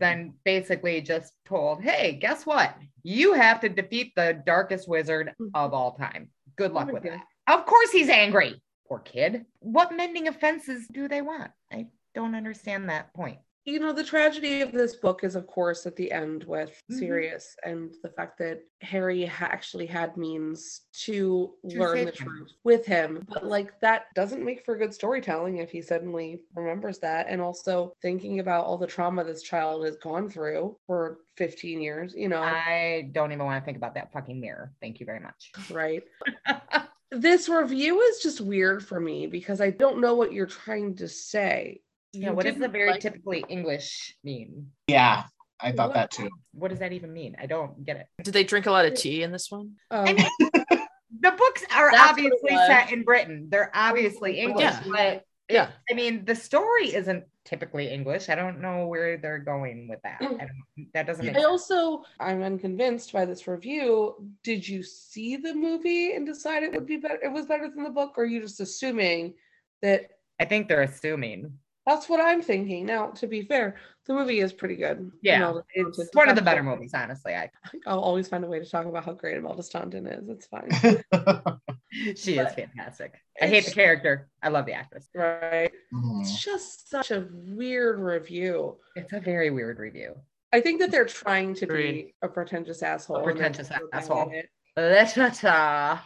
[0.00, 2.76] then basically just told, hey, guess what?
[3.02, 5.50] You have to defeat the darkest wizard mm.
[5.54, 6.30] of all time.
[6.56, 7.20] Good luck with that.
[7.46, 8.62] Of course he's angry.
[8.88, 9.44] Poor kid.
[9.60, 11.50] What mending offenses do they want?
[11.72, 13.38] I don't understand that point.
[13.66, 16.98] You know, the tragedy of this book is, of course, at the end with Mhm.
[16.98, 22.12] Sirius and the fact that Harry ha- actually had means to, To learn the him.
[22.12, 23.24] truth with him.
[23.26, 27.26] But, like, that doesn't make for good storytelling if he suddenly remembers that.
[27.28, 32.14] And also thinking about all the trauma this child has gone through for 15 years,
[32.14, 34.74] you know, I don't even want to think about that fucking mirror.
[34.82, 35.52] Thank you very much.
[35.70, 36.02] right?
[37.10, 41.08] this review is just weird for me because I don't know what you're trying to
[41.08, 41.80] say.
[42.14, 44.70] Yeah, what does the very like- typically English mean?
[44.88, 45.24] Yeah,
[45.60, 46.28] I thought that too.
[46.52, 47.36] What does that even mean?
[47.40, 48.06] I don't get it.
[48.22, 49.72] Did they drink a lot of tea in this one?
[49.90, 50.26] Um, I mean,
[51.20, 53.46] the books are That's obviously set in Britain.
[53.50, 54.82] They're obviously English, Yeah.
[54.90, 55.70] but Yeah.
[55.90, 58.28] I mean, the story isn't typically English.
[58.30, 60.16] I don't know where they're going with that.
[60.20, 61.70] I don't, that doesn't make I sense.
[61.70, 64.14] also I'm unconvinced by this review.
[64.42, 67.18] Did you see the movie and decide it would be better?
[67.22, 69.34] It was better than the book, or are you just assuming
[69.82, 70.06] that
[70.40, 71.58] I think they're assuming.
[71.86, 72.86] That's what I'm thinking?
[72.86, 73.76] Now, to be fair,
[74.06, 75.10] the movie is pretty good.
[75.22, 76.10] Yeah, Imelda it's Staunton.
[76.18, 77.34] one of the better movies, honestly.
[77.34, 77.50] I
[77.86, 80.28] I'll always find a way to talk about how great Imelda Staunton is.
[80.28, 80.70] It's fine,
[82.16, 83.14] she is fantastic.
[83.40, 84.28] I hate the character.
[84.42, 85.08] I love the actress.
[85.14, 85.70] right?
[85.92, 86.20] Mhm.
[86.20, 88.76] It's just such a weird review.
[88.96, 90.14] It's a very weird review.
[90.52, 93.16] I think that they're trying to be a pretentious asshole.
[93.16, 94.26] and they're pretentious asshole.
[94.26, 94.42] getting
[94.76, 96.00] Literature.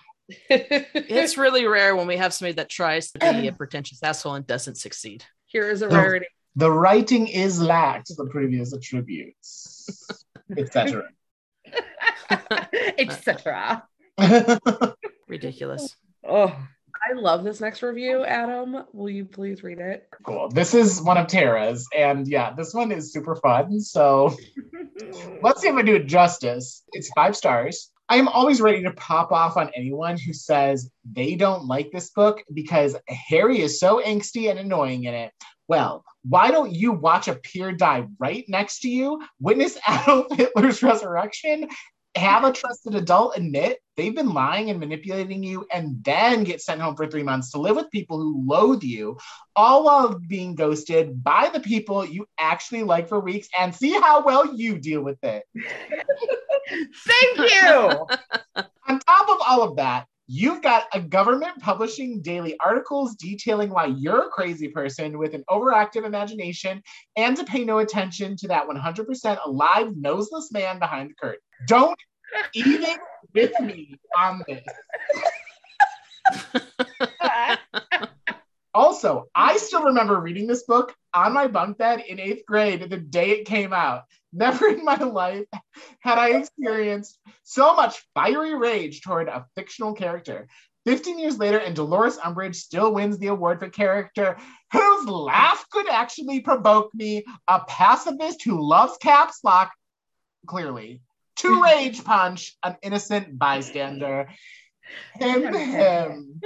[0.51, 0.95] it.
[0.95, 4.47] It's really rare when we have somebody that tries to be a pretentious asshole and
[4.47, 5.25] doesn't succeed.
[5.49, 5.97] Here is a No.
[5.97, 6.27] rarity.
[6.57, 10.09] the writing is lax, the previous attributes,
[10.57, 11.05] etc.
[12.99, 13.87] Etc.
[15.29, 15.97] Ridiculous.
[16.27, 18.85] Oh, I love this next review, Adam.
[18.93, 20.09] Will you please read it?
[20.25, 20.49] cool.
[20.49, 23.81] This is one of Tara's, and yeah, this one is super fun.
[23.81, 24.35] So
[25.43, 26.83] let's see if I do it justice.
[26.93, 27.91] It's five stars.
[28.11, 32.11] I am always ready to pop off on anyone who says they don't like this
[32.11, 35.33] book because Harry is so angsty and annoying in it.
[35.69, 40.83] Well, why don't you watch a peer die right next to you, witness Adolf Hitler's
[40.83, 41.69] resurrection,
[42.15, 46.81] have a trusted adult admit they've been lying and manipulating you, and then get sent
[46.81, 49.19] home for three months to live with people who loathe you,
[49.55, 54.25] all while being ghosted by the people you actually like for weeks, and see how
[54.25, 55.45] well you deal with it.
[57.07, 58.07] thank you.
[58.89, 63.87] On top of all of that, you've got a government publishing daily articles detailing why
[63.87, 66.83] you're a crazy person with an overactive imagination
[67.17, 71.41] and to pay no attention to that 100% alive, noseless man behind the curtain.
[71.67, 71.99] Don't
[72.55, 72.97] even
[73.35, 74.65] with me on this.
[78.79, 82.97] Also, I still remember reading this book on my bunk bed in eighth grade the
[82.97, 84.05] day it came out.
[84.33, 85.47] Never in my life
[85.99, 90.47] had I experienced so much fiery rage toward a fictional character.
[90.87, 94.37] 15 years later, and Dolores Umbridge still wins the award for character
[94.73, 99.73] whose laugh could actually provoke me, a pacifist who loves caps lock,
[100.47, 101.03] clearly,
[101.39, 104.29] to rage punch an innocent bystander.
[105.21, 106.41] Him, him.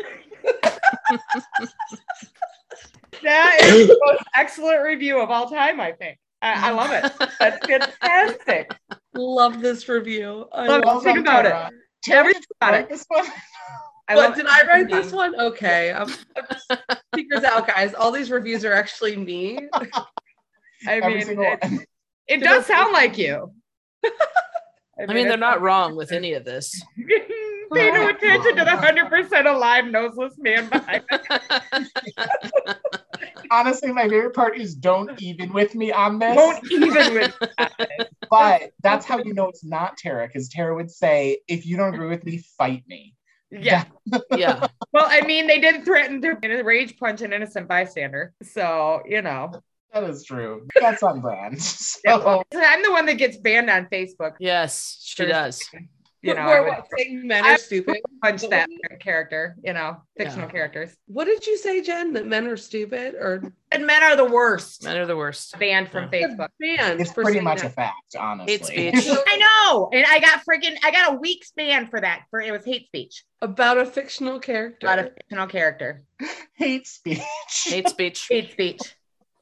[3.22, 6.18] That is the most excellent review of all time, I think.
[6.40, 7.12] I, I love it.
[7.38, 8.74] That's fantastic.
[9.14, 10.48] Love this review.
[10.52, 11.50] I Love love Think about it.
[11.50, 11.70] Tara.
[12.04, 12.88] Tara, Every about it.
[12.88, 13.26] this one?
[14.08, 15.38] I But did I write this one?
[15.40, 15.92] Okay.
[15.92, 16.12] I'm,
[16.70, 17.94] I'm just out, guys.
[17.94, 19.68] All these reviews are actually me.
[19.74, 21.88] I Every mean, single it,
[22.26, 23.52] it does sound like you.
[24.98, 26.82] I mean, they're not wrong with any of this.
[27.74, 31.18] Pay no attention to the hundred percent alive noseless man behind me.
[33.50, 36.34] Honestly, my favorite part is don't even with me on this.
[36.34, 37.38] Don't even with
[38.30, 41.94] But that's how you know it's not Tara, because Tara would say, if you don't
[41.94, 43.14] agree with me, fight me.
[43.50, 43.84] yeah.
[44.36, 44.66] yeah.
[44.92, 49.52] Well, I mean, they did threaten to rage punch an innocent bystander, so you know.
[49.92, 50.66] That is true.
[50.80, 51.60] That's on brand.
[51.60, 54.36] So, well, I'm the one that gets banned on Facebook.
[54.40, 55.62] Yes, she does.
[56.24, 57.96] You know, Where I would what, saying men I- are stupid.
[58.22, 58.68] punch that
[59.00, 59.56] character.
[59.64, 60.52] You know, fictional Yeah.
[60.52, 60.94] characters.
[61.06, 62.12] What did you say, Jen?
[62.12, 63.42] That men are stupid or
[63.72, 64.84] And men are the worst.
[64.84, 65.58] Men are the worst.
[65.58, 66.48] Banned from Facebook.
[66.60, 67.00] banned?
[67.00, 68.52] it's pretty saying much a fact, honestly.
[68.52, 69.16] Hate speech.
[69.26, 72.22] I know, and I got freaking, I got a week span for that.
[72.30, 74.86] For it was hate speech about a fictional character.
[74.86, 76.04] about a fictional character.
[76.54, 77.18] Hate speech.
[77.64, 78.26] Hate speech.
[78.30, 78.80] Hate speech.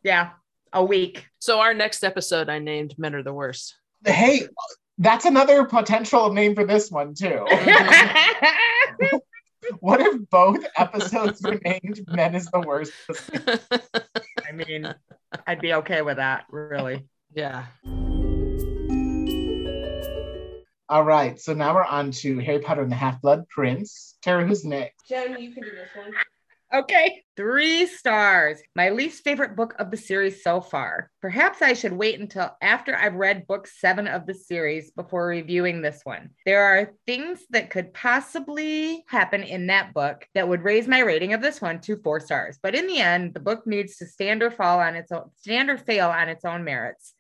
[0.02, 0.30] Yeah,
[0.72, 1.26] a week.
[1.40, 4.48] So our next episode, I named "Men Are the Worst." Hey,
[5.00, 7.44] that's another potential name for this one, too.
[9.78, 12.92] What if both episodes were named Men is the Worst?
[14.48, 14.92] I mean,
[15.46, 16.46] I'd be okay with that.
[16.50, 17.06] Really.
[17.32, 17.66] yeah.
[20.88, 24.16] All right, so now we're on to Harry Potter and the Half Blood Prince.
[24.22, 25.06] Tara, who's next?
[25.08, 26.12] Jen, you can do this one.
[26.72, 27.24] Okay.
[27.36, 28.60] Three stars.
[28.76, 31.10] My least favorite book of the series so far.
[31.20, 35.82] Perhaps I should wait until after I've read book seven of the series before reviewing
[35.82, 36.30] this one.
[36.46, 41.32] There are things that could possibly happen in that book that would raise my rating
[41.32, 42.60] of this one to four stars.
[42.62, 45.70] But in the end, the book needs to stand or fall on its own stand
[45.70, 47.14] or fail on its own merits.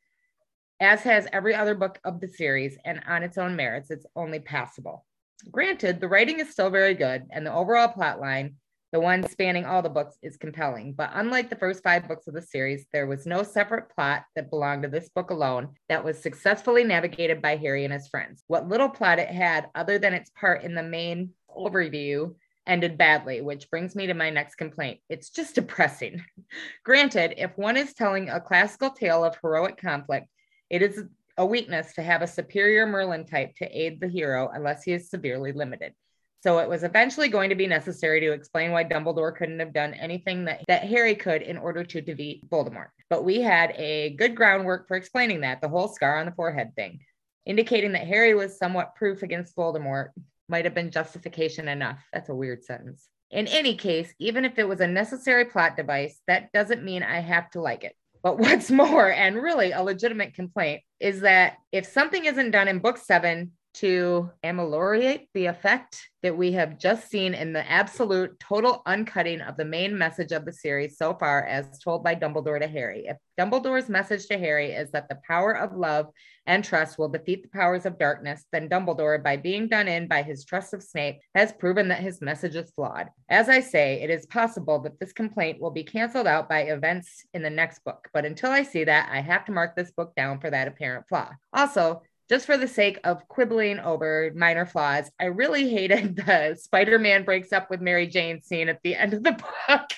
[0.78, 4.38] As has every other book of the series, and on its own merits, it's only
[4.38, 5.04] passable.
[5.50, 8.54] Granted, the writing is still very good, and the overall plot line,
[8.92, 10.92] the one spanning all the books, is compelling.
[10.92, 14.50] But unlike the first five books of the series, there was no separate plot that
[14.50, 18.42] belonged to this book alone that was successfully navigated by Harry and his friends.
[18.48, 22.34] What little plot it had, other than its part in the main overview,
[22.66, 25.00] ended badly, which brings me to my next complaint.
[25.08, 26.24] It's just depressing.
[26.84, 30.26] Granted, if one is telling a classical tale of heroic conflict,
[30.68, 31.02] it is
[31.36, 35.10] a weakness to have a superior Merlin type to aid the hero unless he is
[35.10, 35.94] severely limited.
[36.42, 39.92] So it was eventually going to be necessary to explain why Dumbledore couldn't have done
[39.92, 42.88] anything that, that Harry could in order to defeat Voldemort.
[43.10, 46.74] But we had a good groundwork for explaining that, the whole scar on the forehead
[46.74, 47.00] thing,
[47.44, 50.08] indicating that Harry was somewhat proof against Voldemort
[50.48, 52.02] might have been justification enough.
[52.12, 53.06] That's a weird sentence.
[53.30, 57.20] In any case, even if it was a necessary plot device, that doesn't mean I
[57.20, 57.94] have to like it.
[58.22, 62.78] But what's more, and really a legitimate complaint, is that if something isn't done in
[62.78, 68.82] book seven to ameliorate the effect that we have just seen in the absolute total
[68.86, 72.66] uncutting of the main message of the series so far, as told by Dumbledore to
[72.66, 73.06] Harry.
[73.06, 76.06] If Dumbledore's message to Harry is that the power of love
[76.46, 80.22] and trust will defeat the powers of darkness, then Dumbledore, by being done in by
[80.22, 83.08] his trust of Snape, has proven that his message is flawed.
[83.30, 87.24] As I say, it is possible that this complaint will be canceled out by events
[87.32, 90.14] in the next book, but until I see that, I have to mark this book
[90.16, 91.30] down for that apparent flaw.
[91.52, 96.98] Also, just for the sake of quibbling over minor flaws, I really hated the Spider
[96.98, 99.32] Man breaks up with Mary Jane scene at the end of the
[99.68, 99.90] book,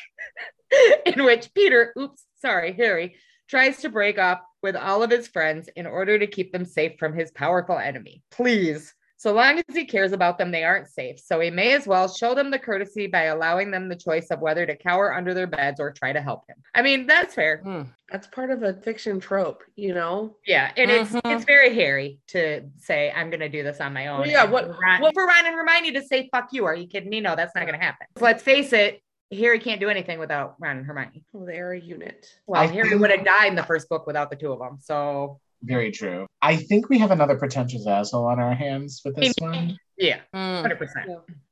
[1.05, 3.17] in which Peter, oops, sorry, Harry,
[3.49, 6.93] tries to break up with all of his friends in order to keep them safe
[6.99, 8.23] from his powerful enemy.
[8.31, 8.95] Please.
[9.23, 11.21] So long as he cares about them, they aren't safe.
[11.21, 14.41] So he may as well show them the courtesy by allowing them the choice of
[14.41, 16.57] whether to cower under their beds or try to help him.
[16.75, 17.59] I mean, that's fair.
[17.59, 17.83] Hmm.
[18.11, 20.35] That's part of a fiction trope, you know?
[20.45, 21.37] Yeah, and it's Mhm.
[21.37, 24.23] it's very Harry to say I'm gonna do this on my own.
[24.23, 26.65] Well, yeah, what- for Ron, what- for Ron and Hermione to say "fuck you"?
[26.65, 27.21] Are you kidding me?
[27.21, 28.09] No, that's not gonna happen.
[28.19, 29.03] Let's face it,
[29.33, 31.25] Harry can't do anything without Ron and Hermione.
[31.33, 32.27] Oh, they're a unit.
[32.49, 34.59] Well, I Harry think- would have died in the first book without the two of
[34.59, 34.79] them.
[34.81, 36.27] So Very true.
[36.41, 40.63] I think we have another pretentious asshole on our hands with this one, yeah, Hmm.
[40.63, 41.11] hundred percent.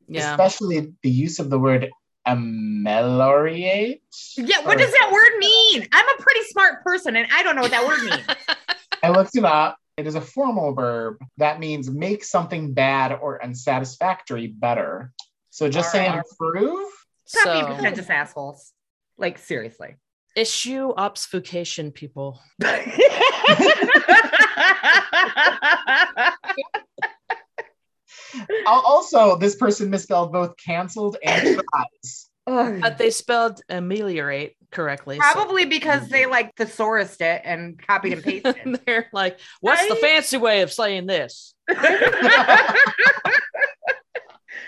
[0.08, 0.32] Yeah.
[0.32, 1.88] especially the use of the word
[2.26, 4.02] ameliorate.
[4.36, 5.86] Yeah, what Or- does that word mean?
[5.92, 8.26] I'm a pretty smart person, and I don't know what that word means.
[9.02, 9.76] I looked it up.
[9.96, 15.12] It is a formal verb that means make something bad or unsatisfactory better.
[15.50, 16.24] So just say Alright.
[16.30, 16.88] improve.
[17.26, 18.72] Stop So being pretentious assholes.
[19.18, 19.96] Like seriously.
[20.40, 22.40] Issue obfuscation, people.
[28.66, 32.28] Also, this person misspelled both canceled and tries.
[32.46, 35.16] But they spelled ameliorate correctly.
[35.16, 38.56] so- Probably because they like thesaurused it and copied and pasted.
[38.64, 41.54] And they're like, what's the fancy way of saying this?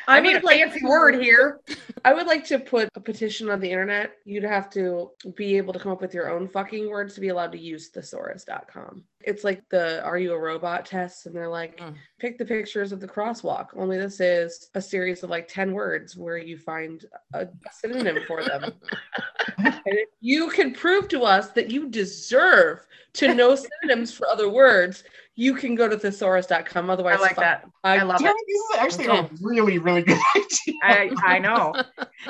[0.09, 1.61] I need a would like fancy word here.
[2.05, 4.13] I would like to put a petition on the internet.
[4.25, 7.29] You'd have to be able to come up with your own fucking words to be
[7.29, 9.05] allowed to use thesaurus.com.
[9.21, 11.95] It's like the Are You a Robot test, and they're like, Mm.
[12.19, 13.69] pick the pictures of the crosswalk.
[13.77, 18.43] Only this is a series of like 10 words where you find a synonym for
[18.43, 18.65] them.
[19.59, 22.85] and if you can prove to us that you deserve
[23.15, 26.91] to know synonyms for other words, you can go to thesaurus.com.
[26.91, 27.65] Otherwise, I like fuck- that.
[27.85, 28.47] I, I love Jerry, it.
[28.47, 29.35] this is actually Okay.
[29.35, 30.75] a really, really good idea.
[30.83, 31.73] I, I know.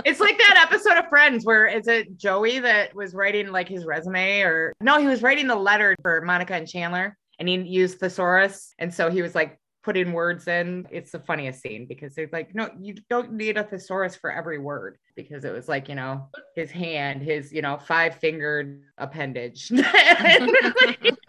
[0.06, 3.84] It's like that episode of Friends where is it Joey that was writing like his
[3.84, 7.98] resume or no, he was writing the letter for Monica and Chandler and he used
[7.98, 8.72] thesaurus.
[8.78, 10.86] And so he was like putting words in.
[10.90, 14.58] It's the funniest scene because they're like, no, you don't need a thesaurus for every
[14.58, 19.70] word because it was like, you know, his hand, his, you know, five fingered appendage.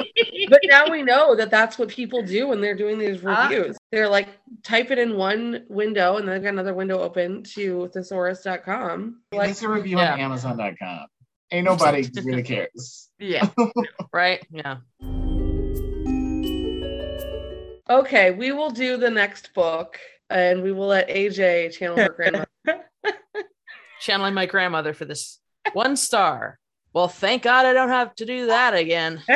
[0.50, 3.48] but now we know that that's what people do when they're doing these Ah.
[3.48, 3.78] reviews.
[3.92, 4.28] They're like,
[4.64, 9.22] type it in one window and then they've got another window open to thesaurus.com.
[9.32, 10.14] Like, It's a review Yeah.
[10.14, 11.08] on Amazon.com.
[11.52, 13.10] Ain't nobody really cares.
[13.20, 13.48] yeah.
[14.14, 14.44] right?
[14.50, 14.78] Yeah.
[17.90, 22.46] okay, we will do the next book and we will let AJ channel her grandma.
[24.02, 25.40] Channeling my grandmother for this
[25.74, 26.60] one star.
[26.94, 29.22] Well, thank God I don't have to do that again.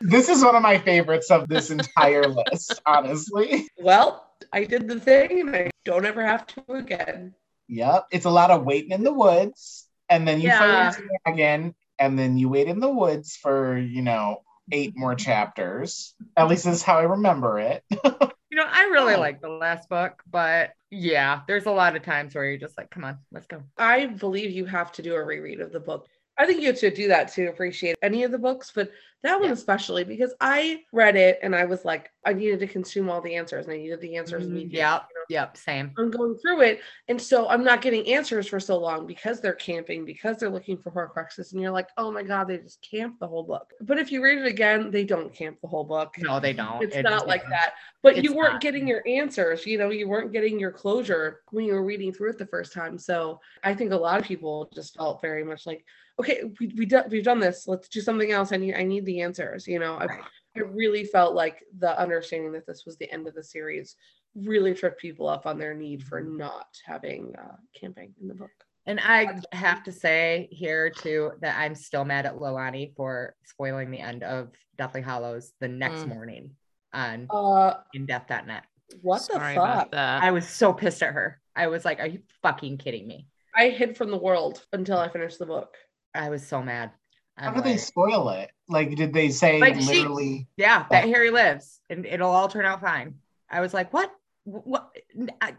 [0.00, 3.66] This is one of my favorites of this entire list, honestly.
[3.78, 7.34] well, I did the thing and I don't ever have to again.
[7.68, 8.06] Yep.
[8.12, 10.90] It's a lot of waiting in the woods, and then you Yeah.
[10.92, 14.42] fight a dragon, and then you wait in the woods for, you know,
[14.72, 16.14] eight more chapters.
[16.36, 17.82] At least this is how I remember it.
[18.50, 19.20] You know, I really Oh.
[19.20, 22.88] like the last book, but yeah, there's a lot of times where you're just like,
[22.90, 23.62] come on, let's go.
[23.76, 26.06] I believe you have to do a reread of the book.
[26.38, 28.90] I think you should do that to appreciate any of the books, but
[29.24, 29.52] that one Yeah.
[29.54, 33.34] especially because I read it and I was like, I needed to consume all the
[33.34, 34.78] answers and I needed the answers Mhm, immediately.
[34.78, 35.24] Yep, you know?
[35.28, 35.92] yep, same.
[35.98, 39.54] I'm going through it, and so I'm not getting answers for so long because they're
[39.54, 43.18] camping, because they're looking for Horcruxes, and you're like, oh my god, they just camped
[43.18, 43.72] the whole book.
[43.80, 46.14] But if you read it again, they don't camp the whole book.
[46.18, 46.82] No, they don't.
[46.82, 47.72] It's It not like that.
[48.02, 48.60] But you weren't not.
[48.60, 49.66] getting your answers.
[49.66, 52.72] You know, you weren't getting your closure when you were reading through it the first
[52.72, 52.98] time.
[52.98, 55.84] So I think a lot of people just felt very much like,
[56.20, 57.66] okay, we we done we've done this.
[57.66, 58.52] Let's do something else.
[58.52, 59.66] I need I need the answers.
[59.66, 60.20] You know, I Right.
[60.56, 63.96] I really felt like the understanding that this was the end of the series
[64.34, 66.36] really tripped people up on their need for Mm-hmm.
[66.36, 68.50] not having uh, camping in the book.
[68.86, 73.90] And I have to say here too that I'm still mad at Loani for spoiling
[73.90, 76.08] the end of Deathly Hallows the next Mm.
[76.08, 76.50] morning
[76.92, 78.64] on Uh, indeath.net.
[79.02, 79.90] what Sorry the fuck?
[79.92, 80.22] that.
[80.22, 81.40] I was so pissed at her.
[81.54, 83.26] I was like, are you fucking kidding me?
[83.54, 85.76] I hid from the world until I finished the book.
[86.14, 86.90] I was so mad.
[87.38, 88.50] How I'm did they spoil it?
[88.68, 90.48] Like, did they say Like, she- literally?
[90.56, 93.14] yeah, that Harry lives and it'll all turn out fine.
[93.50, 94.12] I was like, what?
[94.44, 94.90] What?
[95.40, 95.54] I,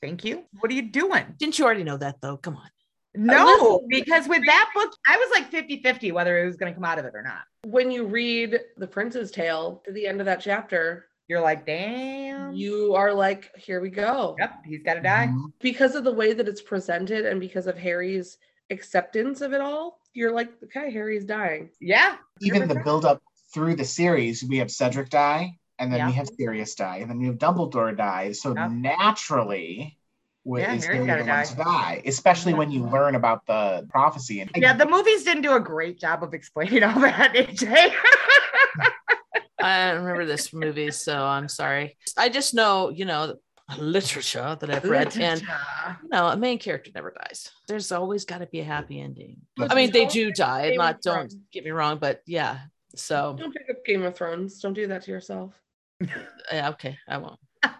[0.00, 0.44] thank you.
[0.60, 1.24] What are you doing?
[1.38, 2.36] Didn't you already know that though?
[2.36, 2.68] Come on.
[3.16, 6.74] No, because with that book, I was like 50 50 whether it was going to
[6.74, 7.42] come out of it or not.
[7.64, 12.52] When you read The Prince's Tale to the end of that chapter, You're like, damn.
[12.54, 14.34] you are like, here we go.
[14.38, 15.28] Yep, he's got to die.
[15.30, 15.52] Mhm.
[15.60, 18.36] Because of the way that it's presented and because of Harry's
[18.70, 21.70] acceptance of it all, you're like, okay, Harry's dying.
[21.80, 22.16] Yeah.
[22.40, 22.84] Even the 100%.
[22.84, 26.06] build up through the series, we have Cedric die, and then Yeah.
[26.06, 28.32] we have Sirius die, and then we have Dumbledore die.
[28.32, 28.68] So Yeah.
[28.70, 29.98] naturally,
[30.44, 32.02] what Yeah, is Harry's Harry gotta the one to die?
[32.06, 34.40] Especially when you learn about the prophecy.
[34.40, 37.92] And Yeah, the movies didn't do a great job of explaining all that, AJ.
[39.60, 41.96] I don't remember this movie, so I'm sorry.
[42.18, 43.36] I just know, you know,
[43.78, 47.50] literature that I've read, and you know, a main character never dies.
[47.66, 49.38] There's always got to be a happy ending.
[49.58, 50.68] I mean, they Don't do pick die.
[50.70, 51.36] Game Not don't Thrones.
[51.52, 52.58] get me wrong, but yeah.
[52.94, 54.60] So Don't pick up Game of Thrones.
[54.60, 55.54] Don't do that to yourself.
[56.52, 57.40] yeah, okay, I won't.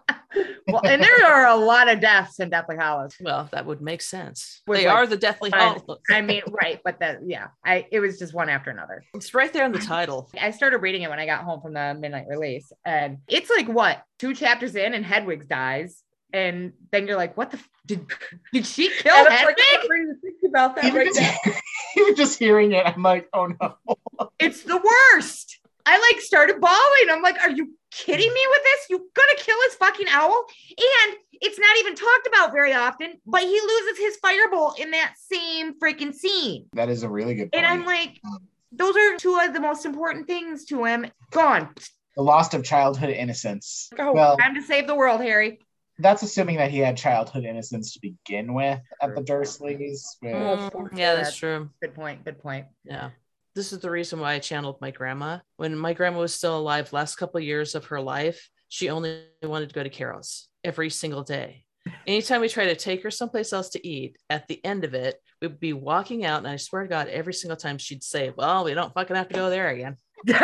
[0.68, 3.14] well, and there are a lot of deaths in Deathly Hallows.
[3.20, 4.62] Well, that would make sense.
[4.66, 5.61] Was they like are the Deathly fun.
[5.61, 5.99] Hallows.
[6.11, 9.05] I mean, right, but that yeah, I it was just one after another.
[9.14, 10.30] It's right there in the title.
[10.41, 13.68] I started reading it when I got home from the midnight release, and it's like
[13.68, 18.07] what two chapters in, and Hedwig dies, and then you're like, what the f- did
[18.53, 19.85] did she kill And I'm like, Hedwig?
[19.85, 21.53] I'm ready think about that even, right just, now.
[21.97, 23.76] even just hearing it, I'm like, oh no.
[24.41, 25.61] It's the worst.
[25.87, 27.11] I like started bawling.
[27.11, 28.87] I'm like, are you kidding me with this?
[28.91, 30.45] You gonna kill his fucking owl?
[30.70, 35.14] And it's not even talked about very often, but he loses his firebolt in that
[35.30, 36.66] same freaking scene.
[36.72, 37.64] That is a really good point.
[37.64, 38.18] And I'm like,
[38.72, 41.07] those are two of the most important things to him.
[41.30, 41.68] Gone.
[42.16, 43.91] the loss of childhood innocence.
[43.99, 45.59] Oh, Well, Time to save the world, Harry.
[45.99, 50.01] that's assuming that he had childhood innocence to begin with at the Dursleys.
[50.22, 51.70] with- Oh, Mm, yeah, that's true.
[51.82, 52.24] Good point.
[52.24, 52.66] Good point.
[52.85, 53.11] Yeah.
[53.55, 55.39] This is the reason why I channeled my grandma.
[55.59, 59.23] When my grandma was still alive, last couple of years of her life, she only
[59.45, 61.65] wanted to go to Carol's every single day.
[62.07, 65.21] Anytime we try to take her someplace else to eat, at the end of it,
[65.41, 68.65] we'd be walking out, and I swear to God, every single time she'd say, Well,
[68.65, 69.99] we don't fucking have to go there again.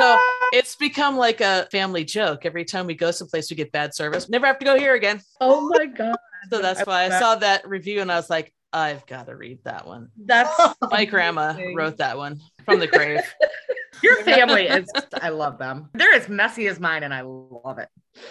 [0.00, 0.18] So
[0.52, 2.44] it's become like a family joke.
[2.44, 4.28] Every time we go someplace, we get bad service.
[4.28, 5.20] Never have to go here again.
[5.40, 6.16] oh my god.
[6.50, 7.20] So that's I why I that.
[7.20, 10.08] saw that review and I was like, I've got to read that one.
[10.24, 10.50] That's
[10.90, 13.20] My grandma wrote that one from the grave.
[14.02, 15.90] Your family is, I love them.
[15.94, 17.88] They're as messy as mine, and I love it.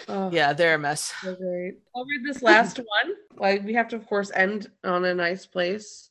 [0.08, 1.14] oh, Yeah, they're a mess.
[1.22, 1.74] so great.
[1.94, 3.14] I'll read this last one.
[3.36, 6.10] Like we have to, of course, end on a nice place.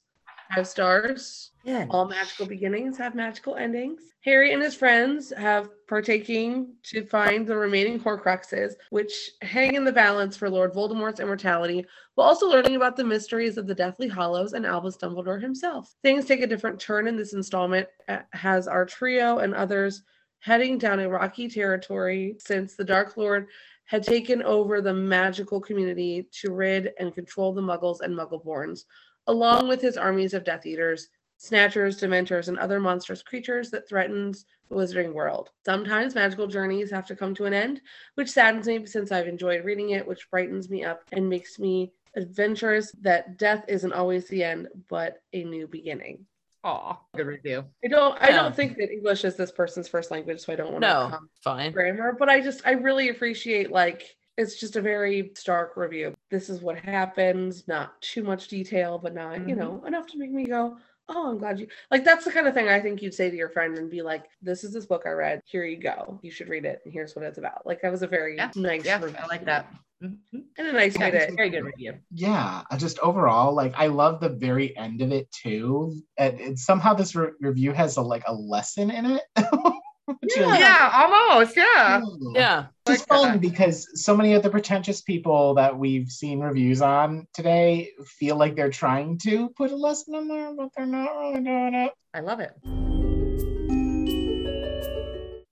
[0.56, 1.51] Five stars.
[1.64, 1.86] Yeah.
[1.90, 4.02] All magical beginnings have magical endings.
[4.24, 9.92] Harry and his friends have partaking to find the remaining Horcruxes, which hang in the
[9.92, 11.86] balance for Lord Voldemort's immortality,
[12.16, 15.94] while also learning about the mysteries of the Deathly Hallows and Albus Dumbledore himself.
[16.04, 20.04] Things take a different turn in this installment, uh, has our trio and others
[20.40, 23.48] heading down a rocky territory since the Dark Lord
[23.86, 28.86] had taken over the magical community to rid and control the Muggles and Muggleborns,
[29.28, 31.08] along with his armies of Death Eaters,
[31.52, 35.50] Snatchers, Dementors, and other monstrous creatures that threatens the Wizarding world.
[35.66, 37.82] Sometimes magical journeys have to come to an end,
[38.14, 41.94] which saddens me since I've enjoyed reading it, which brightens me up and makes me
[42.16, 46.28] adventurous that death isn't always the end, but a new beginning.
[46.64, 47.66] Aw, good review.
[47.84, 48.36] I don't I Yeah.
[48.44, 51.20] don't think that English is this person's first language, so I don't want No, to
[51.44, 51.72] fine.
[51.72, 56.14] grammar, but I just I really appreciate like it's just a very stark review.
[56.30, 59.58] This is what happens, not too much detail, but not, you Mhm.
[59.58, 60.78] know, enough to make me go,
[61.14, 63.36] Oh, I'm glad you like that's the kind of thing I think you'd say to
[63.36, 65.42] your friend and be like, This is this book I read.
[65.46, 66.18] Here you go.
[66.22, 67.66] You should read it and here's what it's about.
[67.66, 69.18] Like that was a very Yeah, nice Yeah, review.
[69.22, 69.68] I like that.
[70.02, 70.18] Mhm.
[70.58, 71.94] And a nice Yeah, way it's to a very good review.
[72.14, 76.02] yeah, I just overall, like I love the very end of it too.
[76.18, 79.24] And it, somehow this re- review has a like a lesson in it.
[80.20, 80.58] Which is- Yeah.
[80.60, 81.56] Yeah, almost.
[81.58, 82.02] Yeah.
[82.34, 82.66] Yeah.
[82.88, 83.42] It's just Like fun that.
[83.42, 88.56] because so many of the pretentious people that we've seen reviews on today feel like
[88.56, 91.92] they're trying to put a lesson in there, but they're not really doing it.
[92.14, 92.52] I love it.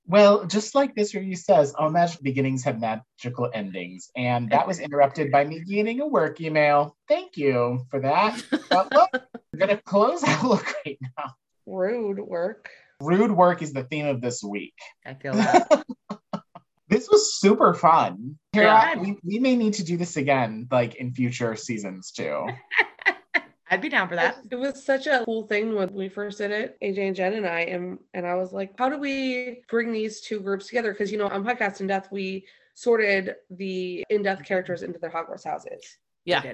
[0.07, 4.09] Well, just like this review says, all magical beginnings have magical endings.
[4.15, 6.97] And that was interrupted by me getting a work email.
[7.07, 8.43] Thank you for that.
[8.71, 9.09] But look,
[9.53, 11.35] we're going to close out look right now.
[11.67, 12.71] rude work.
[13.01, 14.73] Rude work is the theme of this week.
[15.05, 15.83] I feel that.
[16.89, 18.39] This was super fun.
[18.51, 18.99] Kara, Yeah.
[18.99, 22.47] we, we may need to do this again, like in future seasons too.
[23.69, 24.37] I'd be down for that.
[24.49, 27.45] It was such a cool thing when we first did it, AJ and Jen and
[27.45, 30.91] I, and and I was like, how do we bring these two groups together?
[30.91, 35.11] Because you know, on Podcast in Death, we sorted the in death characters into their
[35.11, 35.97] Hogwarts houses.
[36.25, 36.53] Yeah.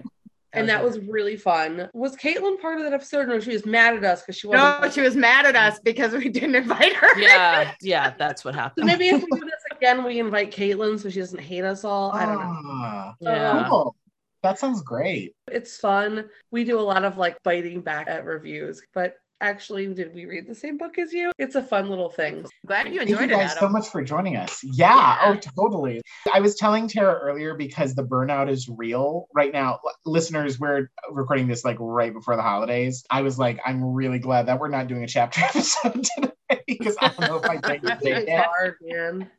[0.56, 0.62] I did.
[0.62, 1.89] and that was really fun.
[1.93, 3.28] Was Caitlin part of that episode?
[3.28, 4.82] No, she was mad at us because she wasn't.
[4.82, 7.20] No, she was mad at us because we didn't invite her.
[7.20, 7.72] Yeah.
[7.82, 8.14] Yeah.
[8.18, 8.86] That's what So happened.
[8.88, 12.12] maybe if we do this again, we invite Caitlin so she doesn't hate us all.
[12.12, 12.62] I don't know.
[12.66, 13.66] Ah, Yeah.
[13.70, 13.95] Cool.
[14.43, 15.36] That sounds great.
[15.51, 16.26] It's fun.
[16.51, 20.48] We do a lot of like biting back at reviews, but actually, did we read
[20.48, 21.32] the same book as you?
[21.38, 22.46] It's a fun little thing.
[22.66, 24.60] Glad you enjoyed Thank you enjoyed it, guys so much for joining us.
[24.64, 26.02] Yeah, oh, totally.
[26.34, 29.80] I was telling Tara earlier because the burnout is real right now.
[30.06, 33.04] Listeners, we're recording this like right before the holidays.
[33.10, 36.32] I was like, I'm really glad that we're not doing a chapter episode today
[36.68, 38.46] because I don't know if I can take It's it.
[38.46, 39.30] hard, man.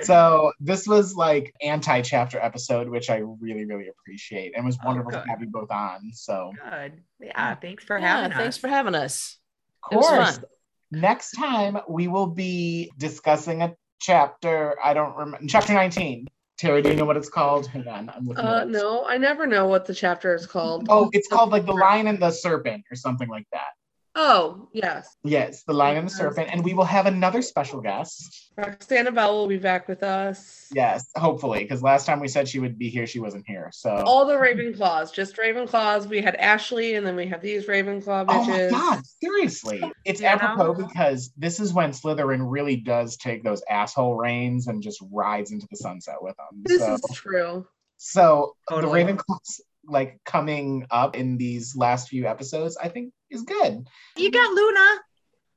[0.00, 5.12] So this was like anti-chapter episode, which I really, really appreciate, and was Oh, wonderful
[5.12, 6.10] to have you both on.
[6.14, 7.02] So, Good.
[7.20, 8.60] Yeah, thanks for Yeah, having thanks us.
[8.60, 9.38] for having us.
[9.84, 10.44] Of It was course, fun.
[10.90, 14.76] next time we will be discussing a chapter.
[14.82, 16.26] I don't remember chapter 19.
[16.58, 17.66] Terry, do you know what it's called?
[17.66, 18.44] Hang on, I'm looking.
[18.44, 20.86] Uh, no, I never know what the chapter is called.
[20.88, 23.70] Oh, it's called like the Lion and the Serpent or something like that.
[24.14, 25.16] Oh, yes.
[25.24, 28.50] Yes, the Lion and the Serpent, and we will have another special guest.
[28.58, 30.68] Roxana Bell will be back with us.
[30.74, 33.70] Yes, hopefully, because last time we said she would be here, she wasn't here.
[33.72, 34.02] So.
[34.04, 36.06] All the Ravenclaws, just Ravenclaws.
[36.06, 38.28] We had Ashley, and then we have these Ravenclaw bitches.
[38.28, 38.70] Oh my bitches.
[38.70, 39.82] god, seriously.
[40.04, 40.32] It's You know?
[40.32, 45.52] apropos because this is when Slytherin really does take those asshole reins and just rides
[45.52, 46.62] into the sunset with them.
[46.64, 47.66] This so is true.
[47.96, 49.04] so Totally.
[49.04, 53.86] the Ravenclaws like coming up in these last few episodes, I think is good.
[54.16, 55.00] You got Luna.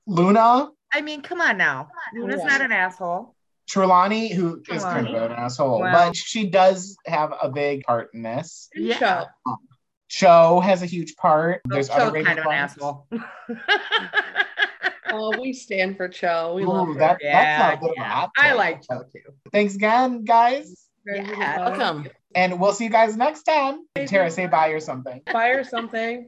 [0.07, 1.89] Luna, I mean, come on now.
[2.13, 2.47] Luna's Yeah.
[2.47, 3.35] not an asshole.
[3.67, 5.91] Trelawney, who is kind of an asshole, Wow.
[5.91, 8.69] but she does have a big part in this.
[8.75, 8.97] Yeah.
[9.01, 9.25] Yeah.
[10.07, 11.61] Cho has a huge part.
[11.65, 13.07] Oh, There's Cho's other kind of an asshole.
[15.17, 16.53] Oh, we stand for Cho.
[16.55, 16.99] We love Ooh, her.
[16.99, 18.27] that, yeah, that's a bit of a yeah.
[18.37, 19.19] I like Joe too.
[19.53, 20.87] Thanks again, guys.
[21.05, 21.57] Yeah.
[21.69, 22.07] Welcome.
[22.33, 23.85] And we'll see you guys next time.
[24.07, 25.21] Tara, say bye or something.
[25.31, 26.27] Bye or something.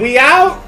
[0.00, 0.62] We out.